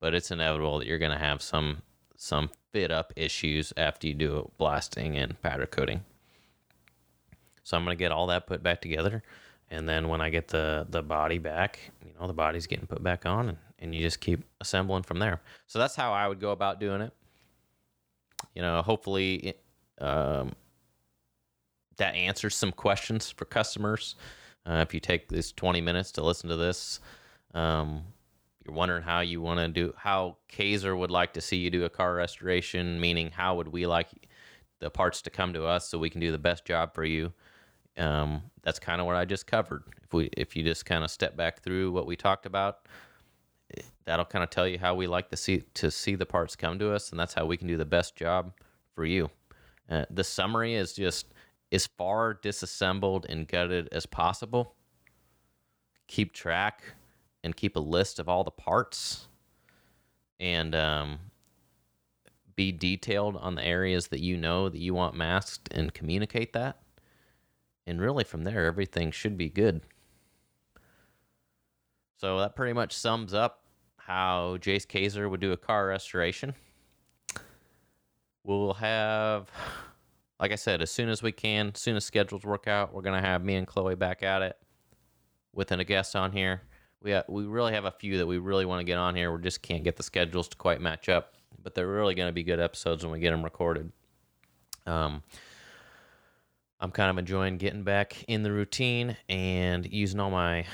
but 0.00 0.12
it's 0.12 0.30
inevitable 0.30 0.78
that 0.78 0.86
you're 0.86 0.98
going 0.98 1.12
to 1.12 1.18
have 1.18 1.40
some 1.40 1.82
some 2.20 2.50
fit 2.72 2.90
up 2.90 3.12
issues 3.16 3.72
after 3.76 4.08
you 4.08 4.14
do 4.14 4.50
blasting 4.58 5.16
and 5.16 5.40
powder 5.40 5.66
coating. 5.66 6.02
So 7.68 7.76
I'm 7.76 7.84
gonna 7.84 7.96
get 7.96 8.12
all 8.12 8.28
that 8.28 8.46
put 8.46 8.62
back 8.62 8.80
together, 8.80 9.22
and 9.68 9.86
then 9.86 10.08
when 10.08 10.22
I 10.22 10.30
get 10.30 10.48
the 10.48 10.86
the 10.88 11.02
body 11.02 11.36
back, 11.36 11.78
you 12.02 12.12
know, 12.18 12.26
the 12.26 12.32
body's 12.32 12.66
getting 12.66 12.86
put 12.86 13.02
back 13.02 13.26
on, 13.26 13.50
and, 13.50 13.58
and 13.78 13.94
you 13.94 14.00
just 14.00 14.20
keep 14.20 14.42
assembling 14.62 15.02
from 15.02 15.18
there. 15.18 15.42
So 15.66 15.78
that's 15.78 15.94
how 15.94 16.14
I 16.14 16.26
would 16.26 16.40
go 16.40 16.52
about 16.52 16.80
doing 16.80 17.02
it. 17.02 17.12
You 18.54 18.62
know, 18.62 18.80
hopefully, 18.80 19.52
um, 20.00 20.52
that 21.98 22.14
answers 22.14 22.56
some 22.56 22.72
questions 22.72 23.30
for 23.30 23.44
customers. 23.44 24.14
Uh, 24.64 24.82
if 24.86 24.94
you 24.94 25.00
take 25.00 25.28
this 25.28 25.52
20 25.52 25.82
minutes 25.82 26.10
to 26.12 26.22
listen 26.22 26.48
to 26.48 26.56
this, 26.56 27.00
um, 27.52 28.02
you're 28.64 28.74
wondering 28.74 29.02
how 29.02 29.20
you 29.20 29.42
want 29.42 29.60
to 29.60 29.68
do, 29.68 29.92
how 29.94 30.38
Kaiser 30.48 30.96
would 30.96 31.10
like 31.10 31.34
to 31.34 31.42
see 31.42 31.58
you 31.58 31.68
do 31.68 31.84
a 31.84 31.90
car 31.90 32.14
restoration, 32.14 32.98
meaning 32.98 33.30
how 33.30 33.56
would 33.56 33.68
we 33.68 33.86
like 33.86 34.08
the 34.80 34.88
parts 34.88 35.20
to 35.20 35.28
come 35.28 35.52
to 35.52 35.66
us 35.66 35.86
so 35.86 35.98
we 35.98 36.08
can 36.08 36.22
do 36.22 36.32
the 36.32 36.38
best 36.38 36.64
job 36.64 36.94
for 36.94 37.04
you 37.04 37.30
um, 37.98 38.42
that's 38.62 38.78
kind 38.78 39.00
of 39.00 39.06
what 39.06 39.16
I 39.16 39.24
just 39.24 39.46
covered. 39.46 39.82
If 40.02 40.12
we 40.12 40.30
if 40.36 40.56
you 40.56 40.62
just 40.62 40.86
kind 40.86 41.04
of 41.04 41.10
step 41.10 41.36
back 41.36 41.62
through 41.62 41.90
what 41.92 42.06
we 42.06 42.16
talked 42.16 42.46
about, 42.46 42.86
that'll 44.04 44.24
kind 44.24 44.42
of 44.42 44.50
tell 44.50 44.66
you 44.66 44.78
how 44.78 44.94
we 44.94 45.06
like 45.06 45.30
to 45.30 45.36
see 45.36 45.64
to 45.74 45.90
see 45.90 46.14
the 46.14 46.26
parts 46.26 46.56
come 46.56 46.78
to 46.78 46.92
us, 46.92 47.10
and 47.10 47.18
that's 47.18 47.34
how 47.34 47.44
we 47.46 47.56
can 47.56 47.68
do 47.68 47.76
the 47.76 47.84
best 47.84 48.16
job 48.16 48.52
for 48.94 49.04
you. 49.04 49.30
Uh, 49.90 50.04
the 50.10 50.24
summary 50.24 50.74
is 50.74 50.92
just 50.92 51.26
as 51.72 51.86
far 51.86 52.34
disassembled 52.34 53.26
and 53.28 53.48
gutted 53.48 53.88
as 53.92 54.06
possible. 54.06 54.74
Keep 56.06 56.32
track 56.32 56.82
and 57.44 57.54
keep 57.54 57.76
a 57.76 57.80
list 57.80 58.18
of 58.18 58.28
all 58.28 58.44
the 58.44 58.50
parts, 58.50 59.28
and 60.40 60.74
um, 60.74 61.18
be 62.56 62.72
detailed 62.72 63.36
on 63.36 63.54
the 63.54 63.64
areas 63.64 64.08
that 64.08 64.20
you 64.20 64.36
know 64.36 64.68
that 64.68 64.78
you 64.78 64.94
want 64.94 65.14
masked, 65.14 65.68
and 65.72 65.92
communicate 65.92 66.52
that 66.52 66.78
and 67.88 68.00
really, 68.00 68.24
from 68.24 68.44
there, 68.44 68.66
everything 68.66 69.10
should 69.10 69.36
be 69.36 69.48
good. 69.48 69.80
So 72.18 72.38
that 72.40 72.54
pretty 72.54 72.72
much 72.72 72.92
sums 72.92 73.32
up 73.32 73.64
how 73.96 74.58
Jace 74.60 74.86
Kaiser 74.86 75.28
would 75.28 75.40
do 75.40 75.52
a 75.52 75.56
car 75.56 75.86
restoration. 75.86 76.54
We'll 78.44 78.74
have, 78.74 79.50
like 80.40 80.52
I 80.52 80.56
said, 80.56 80.82
as 80.82 80.90
soon 80.90 81.08
as 81.08 81.22
we 81.22 81.32
can, 81.32 81.72
as 81.74 81.80
soon 81.80 81.96
as 81.96 82.04
schedules 82.04 82.44
work 82.44 82.66
out, 82.66 82.92
we're 82.92 83.02
gonna 83.02 83.20
have 83.20 83.44
me 83.44 83.54
and 83.56 83.66
Chloe 83.66 83.94
back 83.94 84.22
at 84.22 84.42
it 84.42 84.56
with 85.52 85.72
a 85.72 85.84
guest 85.84 86.14
on 86.14 86.32
here. 86.32 86.62
We 87.02 87.12
have, 87.12 87.24
we 87.28 87.44
really 87.44 87.72
have 87.72 87.84
a 87.84 87.90
few 87.90 88.18
that 88.18 88.26
we 88.26 88.38
really 88.38 88.64
want 88.64 88.80
to 88.80 88.84
get 88.84 88.98
on 88.98 89.14
here. 89.14 89.32
We 89.34 89.40
just 89.42 89.62
can't 89.62 89.84
get 89.84 89.96
the 89.96 90.02
schedules 90.02 90.48
to 90.48 90.56
quite 90.56 90.80
match 90.80 91.08
up, 91.08 91.34
but 91.62 91.74
they're 91.74 91.86
really 91.86 92.14
going 92.14 92.28
to 92.28 92.32
be 92.32 92.42
good 92.42 92.58
episodes 92.58 93.04
when 93.04 93.12
we 93.12 93.20
get 93.20 93.30
them 93.30 93.44
recorded. 93.44 93.92
Um, 94.84 95.22
I'm 96.80 96.90
kind 96.92 97.10
of 97.10 97.18
enjoying 97.18 97.58
getting 97.58 97.82
back 97.82 98.24
in 98.28 98.42
the 98.42 98.52
routine 98.52 99.16
and 99.28 99.90
using 99.92 100.20
all 100.20 100.30
my 100.30 100.64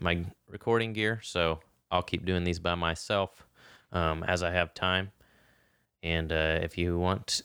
my 0.00 0.24
recording 0.48 0.92
gear. 0.92 1.20
So 1.22 1.60
I'll 1.90 2.02
keep 2.02 2.24
doing 2.24 2.44
these 2.44 2.58
by 2.58 2.74
myself 2.74 3.44
um, 3.92 4.22
as 4.24 4.42
I 4.42 4.52
have 4.52 4.74
time. 4.74 5.10
And 6.02 6.30
uh, 6.32 6.60
if 6.62 6.78
you 6.78 6.98
want 6.98 7.42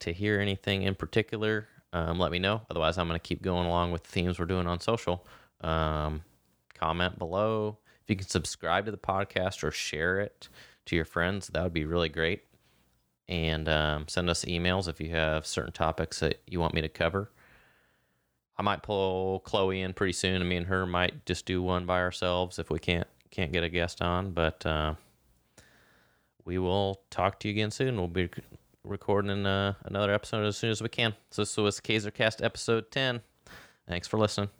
to 0.00 0.12
hear 0.12 0.40
anything 0.40 0.82
in 0.82 0.94
particular, 0.94 1.68
um, 1.94 2.18
let 2.18 2.32
me 2.32 2.38
know. 2.38 2.60
Otherwise, 2.68 2.98
I'm 2.98 3.08
going 3.08 3.18
to 3.18 3.26
keep 3.26 3.40
going 3.40 3.66
along 3.66 3.92
with 3.92 4.02
the 4.02 4.10
themes 4.10 4.38
we're 4.38 4.44
doing 4.44 4.66
on 4.66 4.80
social. 4.80 5.26
Um, 5.62 6.22
comment 6.74 7.18
below. 7.18 7.78
If 8.02 8.10
you 8.10 8.16
can 8.16 8.28
subscribe 8.28 8.84
to 8.84 8.90
the 8.90 8.98
podcast 8.98 9.64
or 9.64 9.70
share 9.70 10.20
it 10.20 10.48
to 10.86 10.96
your 10.96 11.06
friends, 11.06 11.48
that 11.48 11.62
would 11.62 11.72
be 11.72 11.86
really 11.86 12.10
great. 12.10 12.42
And 13.26 13.70
um, 13.70 14.06
send 14.06 14.28
us 14.28 14.44
emails 14.44 14.86
if 14.86 15.00
you 15.00 15.10
have 15.10 15.46
certain 15.46 15.72
topics 15.72 16.20
that 16.20 16.42
you 16.46 16.60
want 16.60 16.74
me 16.74 16.82
to 16.82 16.90
cover. 16.90 17.30
I 18.56 18.62
might 18.62 18.82
pull 18.82 19.40
Chloe 19.40 19.80
in 19.80 19.94
pretty 19.94 20.12
soon, 20.12 20.46
me 20.48 20.56
and 20.56 20.66
her 20.66 20.86
might 20.86 21.26
just 21.26 21.44
do 21.46 21.62
one 21.62 21.86
by 21.86 22.00
ourselves 22.00 22.58
if 22.58 22.70
we 22.70 22.78
can't 22.78 23.08
can't 23.30 23.52
get 23.52 23.64
a 23.64 23.68
guest 23.68 24.00
on. 24.00 24.30
But 24.30 24.64
uh, 24.64 24.94
we 26.44 26.58
will 26.58 27.00
talk 27.10 27.40
to 27.40 27.48
you 27.48 27.52
again 27.52 27.70
soon. 27.70 27.96
We'll 27.96 28.08
be 28.08 28.30
recording 28.84 29.44
uh, 29.44 29.74
another 29.84 30.12
episode 30.12 30.46
as 30.46 30.56
soon 30.56 30.70
as 30.70 30.82
we 30.82 30.88
can. 30.88 31.14
So 31.30 31.42
this 31.42 31.56
was 31.56 31.80
Kaiser 31.80 32.10
Cast 32.10 32.42
episode 32.42 32.90
ten. 32.90 33.22
Thanks 33.88 34.06
for 34.06 34.18
listening. 34.18 34.50